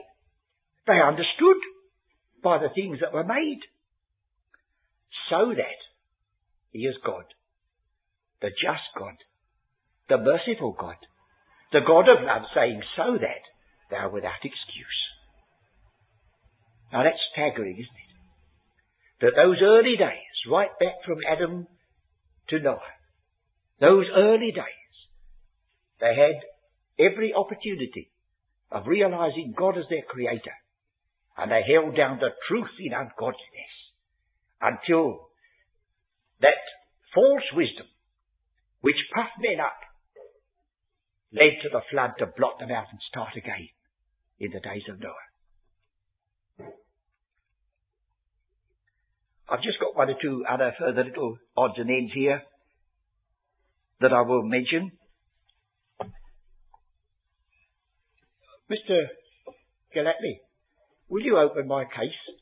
they 0.87 1.01
understood 1.01 1.57
by 2.43 2.59
the 2.59 2.71
things 2.75 2.99
that 3.01 3.13
were 3.13 3.25
made 3.25 3.61
so 5.31 5.49
that 5.49 5.79
he 6.71 6.81
is 6.81 6.97
God, 7.05 7.25
the 8.41 8.49
just 8.49 8.89
God, 8.97 9.17
the 10.09 10.19
merciful 10.19 10.77
God, 10.79 10.97
the 11.73 11.81
God 11.87 12.09
of 12.09 12.25
love, 12.25 12.43
saying, 12.55 12.83
So 12.97 13.19
that 13.21 13.45
thou 13.91 14.11
without 14.11 14.43
excuse. 14.43 15.08
Now 16.93 17.03
that's 17.03 17.21
staggering, 17.33 17.75
isn't 17.75 17.85
it? 17.85 18.13
That 19.21 19.37
those 19.37 19.59
early 19.63 19.97
days, 19.99 20.37
right 20.51 20.71
back 20.81 21.05
from 21.05 21.19
Adam 21.29 21.67
to 22.49 22.59
Noah, 22.61 22.95
those 23.81 24.07
early 24.15 24.53
days, 24.53 24.95
they 26.01 26.15
had 26.15 26.39
every 26.99 27.33
opportunity 27.35 28.11
of 28.71 28.87
realizing 28.87 29.55
God 29.57 29.77
as 29.79 29.85
their 29.91 30.03
creator. 30.09 30.55
And 31.37 31.51
they 31.51 31.63
held 31.63 31.97
down 31.97 32.19
the 32.19 32.35
truth 32.49 32.75
in 32.81 32.93
ungodliness 32.93 33.75
until 34.61 35.31
that 36.41 36.63
false 37.15 37.47
wisdom 37.55 37.87
which 38.81 38.97
puffed 39.15 39.39
men 39.41 39.61
up 39.61 39.79
led 41.33 41.63
to 41.63 41.69
the 41.71 41.83
flood 41.91 42.13
to 42.19 42.27
blot 42.27 42.59
them 42.59 42.71
out 42.71 42.87
and 42.91 43.01
start 43.09 43.37
again 43.37 43.69
in 44.41 44.51
the 44.51 44.61
days 44.61 44.83
of 44.89 44.99
Noah. 45.01 45.28
I've 49.51 49.63
just 49.63 49.81
got 49.81 49.97
one 49.97 50.11
or 50.11 50.17
two 50.21 50.45
other 50.49 50.75
further 50.79 51.05
little 51.05 51.39
odds 51.57 51.75
and 51.79 51.89
ends 51.89 52.13
here 52.15 52.43
that 54.01 54.13
I 54.13 54.21
will 54.21 54.43
mention. 54.43 54.93
Mr. 58.71 59.07
Gallatley, 59.95 60.41
will 61.09 61.23
you 61.23 61.39
open 61.39 61.67
my 61.67 61.85
case? 61.85 62.37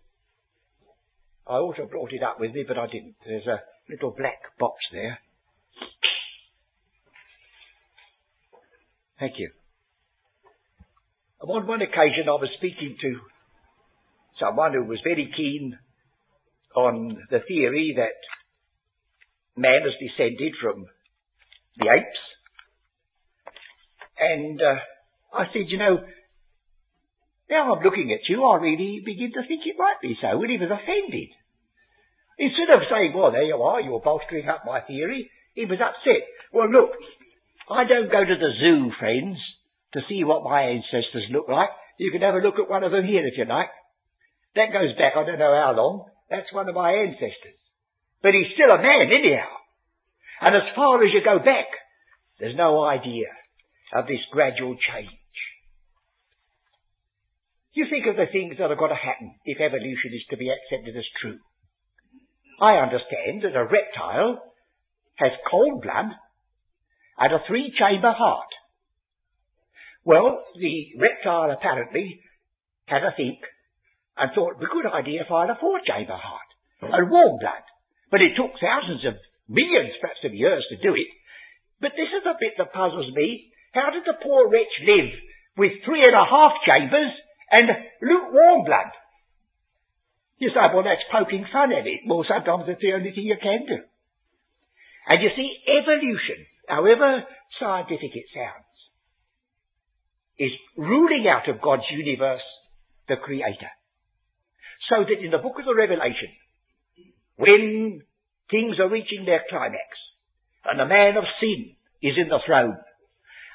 I 1.46 1.54
ought 1.54 1.76
to 1.76 1.82
have 1.82 1.90
brought 1.92 2.12
it 2.12 2.24
up 2.24 2.40
with 2.40 2.52
me, 2.52 2.64
but 2.66 2.76
I 2.76 2.86
didn't. 2.86 3.14
There's 3.24 3.46
a 3.46 3.61
little 3.88 4.11
black 4.11 4.40
box 4.59 4.74
there. 4.92 5.20
Thank 9.20 9.34
you. 9.38 9.50
On 11.40 11.66
one 11.66 11.82
occasion 11.82 12.26
I 12.28 12.32
was 12.32 12.50
speaking 12.59 12.96
to 13.00 13.20
someone 14.40 14.72
who 14.72 14.84
was 14.84 14.98
very 15.04 15.32
keen 15.36 15.78
on 16.77 17.16
the 17.31 17.41
theory 17.49 17.97
that 17.97 18.20
man 19.57 19.81
has 19.83 19.97
descended 19.97 20.53
from 20.61 20.87
the 21.79 21.89
apes. 21.89 22.22
And 24.18 24.61
uh, 24.61 24.77
I 25.33 25.45
said, 25.53 25.68
you 25.68 25.79
know, 25.79 26.05
now 27.49 27.74
I'm 27.74 27.83
looking 27.83 28.12
at 28.12 28.29
you, 28.29 28.45
I 28.45 28.61
really 28.61 29.03
begin 29.05 29.33
to 29.33 29.47
think 29.47 29.62
it 29.64 29.79
might 29.79 30.01
be 30.03 30.16
so. 30.20 30.29
And 30.29 30.51
he 30.51 30.59
was 30.59 30.70
offended. 30.70 31.31
Instead 32.39 32.68
of 32.74 32.85
saying, 32.91 33.12
well, 33.16 33.33
there 33.33 33.49
you 33.49 33.57
are, 33.57 33.81
you're 33.81 34.01
bolstering 34.01 34.49
up 34.49 34.62
my 34.66 34.81
theory, 34.81 35.31
he 35.55 35.64
was 35.64 35.81
upset. 35.81 36.29
Well, 36.53 36.68
look, 36.68 36.93
I 37.70 37.85
don't 37.89 38.12
go 38.12 38.20
to 38.20 38.37
the 38.37 38.53
zoo, 38.61 38.93
friends, 39.01 39.39
to 39.95 40.01
see 40.09 40.24
what 40.24 40.45
my 40.45 40.77
ancestors 40.77 41.33
look 41.33 41.49
like. 41.49 41.70
You 41.99 42.12
can 42.12 42.20
have 42.20 42.35
a 42.35 42.45
look 42.45 42.61
at 42.61 42.68
one 42.68 42.85
of 42.85 42.93
them 42.93 43.07
here 43.07 43.27
if 43.27 43.39
you 43.39 43.47
like. 43.47 43.72
That 44.55 44.72
goes 44.72 44.93
back 44.99 45.16
I 45.16 45.24
don't 45.24 45.39
know 45.39 45.57
how 45.57 45.72
long. 45.77 46.05
That's 46.31 46.53
one 46.53 46.68
of 46.68 46.74
my 46.74 46.93
ancestors. 46.93 47.61
But 48.22 48.33
he's 48.35 48.53
still 48.55 48.74
a 48.74 48.83
man 48.83 49.09
anyhow. 49.12 49.51
And 50.41 50.57
as 50.57 50.74
far 50.74 51.03
as 51.05 51.12
you 51.12 51.22
go 51.24 51.39
back, 51.39 51.66
there's 52.39 52.57
no 52.57 52.85
idea 52.85 53.29
of 53.95 54.07
this 54.07 54.20
gradual 54.33 54.74
change. 54.74 55.11
You 57.72 57.87
think 57.91 58.07
of 58.07 58.16
the 58.16 58.33
things 58.33 58.57
that 58.59 58.70
are 58.70 58.77
going 58.77 58.91
to 58.91 58.97
happen 58.97 59.37
if 59.45 59.61
evolution 59.61 60.12
is 60.12 60.24
to 60.31 60.37
be 60.37 60.49
accepted 60.49 60.97
as 60.97 61.05
true. 61.20 61.39
I 62.61 62.81
understand 62.81 63.45
that 63.45 63.57
a 63.57 63.68
reptile 63.68 64.41
has 65.16 65.33
cold 65.51 65.83
blood 65.83 66.16
and 67.18 67.33
a 67.33 67.45
three-chamber 67.47 68.12
heart. 68.12 68.49
Well, 70.05 70.43
the 70.59 70.99
reptile 70.99 71.51
apparently 71.51 72.20
had 72.87 73.03
a 73.03 73.12
think 73.16 73.39
and 74.16 74.32
thought 74.32 74.56
it 74.56 74.58
would 74.58 74.64
be 74.64 74.72
a 74.72 74.76
good 74.76 74.88
idea 74.88 75.22
if 75.22 75.30
I 75.30 75.46
had 75.46 75.54
a 75.54 75.60
four-chamber 75.60 76.16
heart 76.16 76.50
and 76.80 77.10
warm 77.10 77.38
blood. 77.38 77.64
But 78.10 78.22
it 78.22 78.36
took 78.36 78.56
thousands 78.56 79.04
of 79.04 79.20
millions, 79.48 79.94
perhaps 80.00 80.24
of 80.24 80.34
years 80.34 80.64
to 80.70 80.76
do 80.80 80.94
it. 80.96 81.10
But 81.80 81.92
this 81.96 82.08
is 82.08 82.24
the 82.24 82.38
bit 82.40 82.56
that 82.56 82.72
puzzles 82.72 83.12
me. 83.12 83.52
How 83.76 83.92
did 83.92 84.08
the 84.08 84.16
poor 84.22 84.48
wretch 84.48 84.72
live 84.88 85.12
with 85.60 85.84
three 85.84 86.00
and 86.00 86.16
a 86.16 86.24
half 86.24 86.56
chambers 86.64 87.12
and 87.50 87.68
lukewarm 88.00 88.64
blood? 88.64 88.92
You 90.38 90.48
say, 90.52 90.68
well, 90.72 90.84
that's 90.84 91.04
poking 91.12 91.44
fun 91.52 91.72
at 91.72 91.86
it. 91.86 92.04
Well, 92.08 92.24
sometimes 92.24 92.68
it's 92.68 92.80
the 92.80 92.92
only 92.92 93.12
thing 93.12 93.24
you 93.24 93.40
can 93.40 93.64
do. 93.68 93.80
And 95.08 95.22
you 95.22 95.30
see, 95.36 95.48
evolution 95.68 96.44
however 96.66 97.24
scientific 97.58 98.10
it 98.14 98.26
sounds, 98.34 98.64
is 100.38 100.50
ruling 100.76 101.26
out 101.28 101.48
of 101.48 101.62
God's 101.62 101.88
universe 101.90 102.44
the 103.08 103.16
Creator. 103.16 103.70
So 104.89 105.03
that 105.03 105.24
in 105.24 105.30
the 105.30 105.43
book 105.43 105.59
of 105.59 105.66
the 105.66 105.74
Revelation, 105.74 106.30
when 107.37 108.03
things 108.51 108.78
are 108.78 108.89
reaching 108.89 109.24
their 109.24 109.43
climax, 109.51 109.91
and 110.64 110.78
the 110.78 110.87
man 110.87 111.16
of 111.16 111.24
sin 111.41 111.74
is 112.03 112.14
in 112.16 112.28
the 112.28 112.41
throne, 112.47 112.76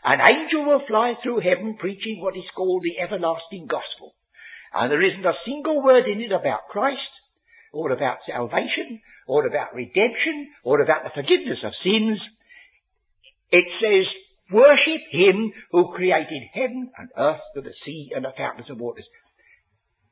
an 0.03 0.19
angel 0.19 0.65
will 0.65 0.81
fly 0.87 1.13
through 1.21 1.39
heaven 1.39 1.77
preaching 1.79 2.19
what 2.19 2.35
is 2.35 2.47
called 2.55 2.83
the 2.83 2.99
everlasting 2.99 3.67
gospel. 3.69 4.15
And 4.73 4.91
there 4.91 5.03
isn't 5.03 5.25
a 5.25 5.43
single 5.45 5.83
word 5.83 6.07
in 6.07 6.21
it 6.21 6.31
about 6.31 6.67
Christ, 6.69 7.11
or 7.71 7.91
about 7.91 8.17
salvation, 8.27 8.99
or 9.27 9.45
about 9.45 9.75
redemption, 9.75 10.49
or 10.63 10.81
about 10.81 11.03
the 11.03 11.15
forgiveness 11.15 11.59
of 11.63 11.71
sins, 11.83 12.19
it 13.51 13.65
says, 13.79 14.07
worship 14.51 15.03
him 15.11 15.51
who 15.71 15.93
created 15.93 16.43
heaven 16.53 16.89
and 16.97 17.09
earth 17.17 17.43
and 17.55 17.63
the 17.63 17.73
sea 17.85 18.11
and 18.15 18.25
the 18.25 18.33
fountains 18.37 18.69
of 18.69 18.79
waters. 18.79 19.05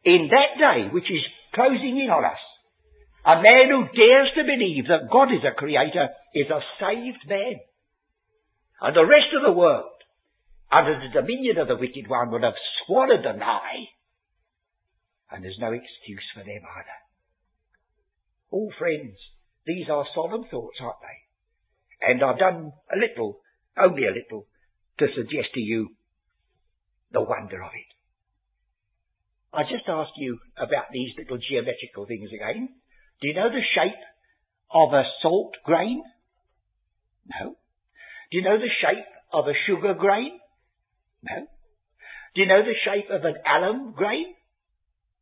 In 0.06 0.30
that 0.32 0.58
day, 0.58 0.90
which 0.92 1.10
is 1.12 1.24
closing 1.54 2.00
in 2.00 2.10
on 2.10 2.24
us, 2.24 2.40
a 3.26 3.36
man 3.36 3.68
who 3.68 3.92
dares 3.92 4.32
to 4.36 4.44
believe 4.44 4.88
that 4.88 5.12
God 5.12 5.28
is 5.34 5.44
a 5.44 5.56
creator 5.56 6.08
is 6.34 6.48
a 6.48 6.64
saved 6.80 7.28
man. 7.28 7.60
And 8.82 8.96
the 8.96 9.06
rest 9.06 9.36
of 9.36 9.44
the 9.44 9.52
world, 9.52 9.92
under 10.72 10.96
the 10.96 11.12
dominion 11.12 11.58
of 11.58 11.68
the 11.68 11.76
wicked 11.76 12.08
one, 12.08 12.32
would 12.32 12.44
have 12.44 12.56
swallowed 12.86 13.26
the 13.26 13.38
lie. 13.38 13.92
And 15.32 15.44
there's 15.44 15.60
no 15.60 15.74
excuse 15.74 16.26
for 16.34 16.44
them 16.44 16.64
either. 16.64 17.00
Oh, 18.54 18.72
friends, 18.80 19.18
these 19.66 19.90
are 19.90 20.06
solemn 20.16 20.46
thoughts, 20.50 20.78
aren't 20.82 21.02
they? 21.02 22.10
And 22.10 22.24
I've 22.24 22.40
done 22.40 22.72
a 22.92 22.98
little, 22.98 23.42
only 23.78 24.08
a 24.08 24.16
little, 24.16 24.48
to 25.00 25.08
suggest 25.14 25.54
to 25.54 25.60
you 25.60 25.90
the 27.12 27.22
wonder 27.22 27.62
of 27.62 27.72
it. 27.74 27.99
I 29.54 29.64
just 29.64 29.88
ask 29.88 30.12
you 30.18 30.40
about 30.58 30.86
these 30.92 31.12
little 31.18 31.38
geometrical 31.38 32.06
things 32.06 32.30
again. 32.34 32.70
Do 33.22 33.28
you 33.28 33.34
know 33.34 33.50
the 33.50 33.66
shape 33.76 34.00
of 34.72 34.94
a 34.94 35.04
salt 35.22 35.54
grain? 35.66 36.04
No. 37.28 37.56
Do 38.32 38.38
you 38.38 38.44
know 38.44 38.58
the 38.58 38.70
shape 38.82 39.06
of 39.34 39.48
a 39.48 39.54
sugar 39.68 39.94
grain? 39.94 40.40
No. 41.24 41.48
Do 42.36 42.42
you 42.42 42.48
know 42.48 42.62
the 42.62 42.78
shape 42.86 43.10
of 43.10 43.26
an 43.26 43.36
alum 43.46 43.94
grain? 43.96 44.34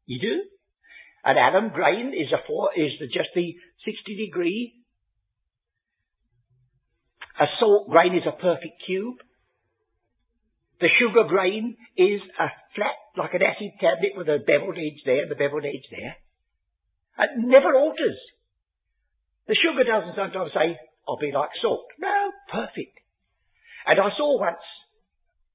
You 0.06 0.20
do? 0.20 0.44
An 1.24 1.38
alum 1.38 1.72
grain 1.74 2.14
is 2.14 2.32
a 2.32 2.46
four, 2.46 2.72
is 2.76 2.92
the, 3.00 3.08
just 3.08 3.30
the 3.34 3.56
60 3.86 4.26
degree 4.26 4.74
a 7.40 7.46
salt 7.60 7.90
grain 7.90 8.16
is 8.16 8.26
a 8.26 8.32
perfect 8.32 8.82
cube. 8.86 9.18
The 10.80 10.90
sugar 11.02 11.24
grain 11.28 11.76
is 11.98 12.22
a 12.40 12.48
flat, 12.76 12.98
like 13.18 13.34
an 13.34 13.42
acid 13.42 13.74
tablet 13.82 14.14
with 14.16 14.30
a 14.30 14.44
beveled 14.46 14.78
edge 14.78 15.02
there 15.06 15.28
the 15.28 15.36
beveled 15.36 15.66
edge 15.66 15.88
there. 15.90 16.16
It 17.18 17.32
never 17.38 17.74
alters. 17.74 18.20
The 19.48 19.56
sugar 19.58 19.84
doesn't 19.84 20.16
sometimes 20.16 20.52
say, 20.54 20.78
I'll 21.08 21.18
be 21.18 21.32
like 21.34 21.50
salt. 21.62 21.88
No, 21.98 22.32
perfect. 22.52 22.94
And 23.88 24.00
I 24.00 24.10
saw 24.18 24.40
once, 24.40 24.62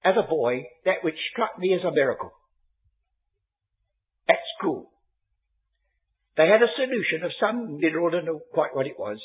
as 0.04 0.14
a 0.16 0.26
boy, 0.28 0.64
that 0.84 1.04
which 1.04 1.18
struck 1.30 1.58
me 1.58 1.74
as 1.74 1.84
a 1.84 1.92
miracle. 1.92 2.32
At 4.28 4.42
school. 4.58 4.90
They 6.36 6.48
had 6.48 6.62
a 6.62 6.74
solution 6.74 7.22
of 7.22 7.30
some 7.38 7.78
mineral, 7.78 8.08
I 8.08 8.12
don't 8.12 8.24
know 8.24 8.40
quite 8.52 8.74
what 8.74 8.86
it 8.86 8.98
was, 8.98 9.20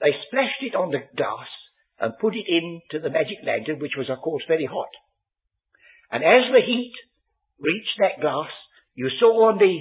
they 0.00 0.12
splashed 0.28 0.62
it 0.62 0.76
on 0.76 0.90
the 0.90 1.02
glass 1.16 1.48
and 2.00 2.18
put 2.18 2.34
it 2.34 2.48
into 2.48 3.02
the 3.02 3.10
magic 3.10 3.38
lantern, 3.44 3.78
which 3.78 3.96
was, 3.96 4.08
of 4.08 4.18
course, 4.22 4.42
very 4.48 4.66
hot. 4.66 4.88
And 6.10 6.24
as 6.24 6.50
the 6.50 6.64
heat 6.64 6.94
reached 7.60 8.00
that 8.00 8.20
glass, 8.20 8.50
you 8.94 9.08
saw 9.20 9.50
on 9.50 9.58
the 9.58 9.78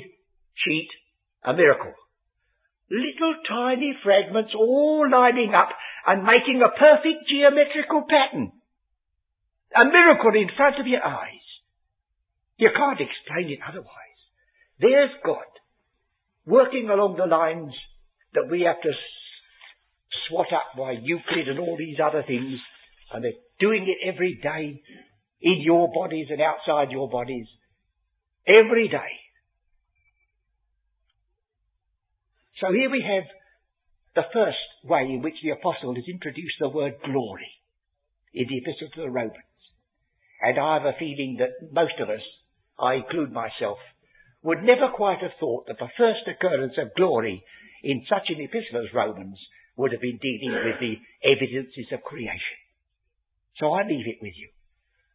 sheet 0.56 0.90
a 1.44 1.54
miracle. 1.54 1.94
Little 2.92 3.36
tiny 3.48 3.94
fragments 4.04 4.52
all 4.56 5.08
lining 5.10 5.54
up 5.56 5.70
and 6.06 6.24
making 6.24 6.62
a 6.62 6.78
perfect 6.78 7.30
geometrical 7.30 8.04
pattern. 8.10 8.52
A 9.76 9.86
miracle 9.86 10.34
in 10.36 10.50
front 10.58 10.80
of 10.80 10.88
your 10.88 11.06
eyes. 11.06 11.46
You 12.58 12.70
can't 12.76 13.00
explain 13.00 13.54
it 13.54 13.60
otherwise. 13.68 14.20
There's 14.80 15.12
God 15.24 15.46
working 16.46 16.90
along 16.90 17.16
the 17.18 17.26
lines 17.26 17.74
that 18.34 18.50
we 18.50 18.62
have 18.62 18.82
to 18.82 18.92
swat 20.28 20.52
up 20.54 20.78
by 20.78 20.92
Euclid 20.92 21.48
and 21.48 21.60
all 21.60 21.78
these 21.78 21.98
other 22.04 22.24
things 22.26 22.60
And 23.12 23.24
they're 23.24 23.32
doing 23.60 23.88
it 23.88 24.08
every 24.08 24.40
day 24.42 24.82
in 25.42 25.62
your 25.62 25.92
bodies 25.94 26.28
and 26.30 26.42
outside 26.42 26.92
your 26.92 27.10
bodies. 27.10 27.48
Every 28.48 28.88
day. 28.88 29.12
So 32.60 32.68
here 32.74 32.90
we 32.90 33.02
have 33.08 33.24
the 34.16 34.30
first 34.34 34.58
way 34.84 35.04
in 35.04 35.22
which 35.22 35.36
the 35.42 35.52
apostle 35.52 35.96
has 35.96 36.04
introduced 36.08 36.60
the 36.60 36.70
word 36.70 36.96
glory 37.06 37.48
in 38.34 38.48
the 38.50 38.58
epistle 38.58 38.90
to 38.96 39.02
the 39.02 39.10
Romans. 39.10 39.38
And 40.42 40.60
I 40.60 40.76
have 40.76 40.86
a 40.86 40.98
feeling 40.98 41.38
that 41.40 41.72
most 41.72 42.00
of 42.02 42.10
us, 42.10 42.24
I 42.80 42.96
include 42.96 43.32
myself, 43.32 43.78
would 44.44 44.64
never 44.64 44.90
quite 44.96 45.20
have 45.20 45.36
thought 45.40 45.68
that 45.68 45.80
the 45.80 45.92
first 45.98 46.28
occurrence 46.28 46.74
of 46.78 46.96
glory 46.96 47.44
in 47.84 48.06
such 48.10 48.30
an 48.30 48.42
epistle 48.42 48.84
as 48.84 48.94
Romans 48.94 49.40
would 49.80 49.96
have 49.96 50.04
been 50.04 50.20
dealing 50.20 50.52
with 50.52 50.76
the 50.84 51.00
evidences 51.24 51.88
of 51.96 52.04
creation. 52.04 52.60
So 53.64 53.72
I 53.72 53.88
leave 53.88 54.12
it 54.12 54.20
with 54.20 54.36
you 54.36 54.52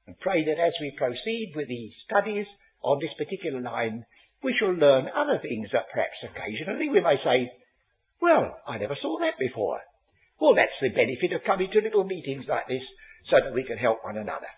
and 0.08 0.16
pray 0.20 0.40
that 0.44 0.56
as 0.56 0.72
we 0.80 0.96
proceed 0.96 1.52
with 1.52 1.68
the 1.68 1.92
studies 2.08 2.48
on 2.80 2.96
this 3.00 3.12
particular 3.20 3.60
line, 3.60 4.08
we 4.42 4.56
shall 4.56 4.72
learn 4.72 5.12
other 5.12 5.36
things 5.40 5.68
that 5.72 5.92
perhaps 5.92 6.16
occasionally 6.24 6.88
we 6.88 7.00
may 7.04 7.16
say, 7.20 7.52
well, 8.20 8.56
I 8.66 8.80
never 8.80 8.96
saw 9.00 9.20
that 9.20 9.36
before. 9.38 9.80
Well, 10.40 10.56
that's 10.56 10.80
the 10.80 10.92
benefit 10.96 11.36
of 11.36 11.44
coming 11.44 11.68
to 11.72 11.84
little 11.84 12.04
meetings 12.04 12.44
like 12.48 12.68
this 12.68 12.84
so 13.28 13.36
that 13.44 13.54
we 13.54 13.64
can 13.64 13.76
help 13.76 14.04
one 14.04 14.16
another. 14.16 14.48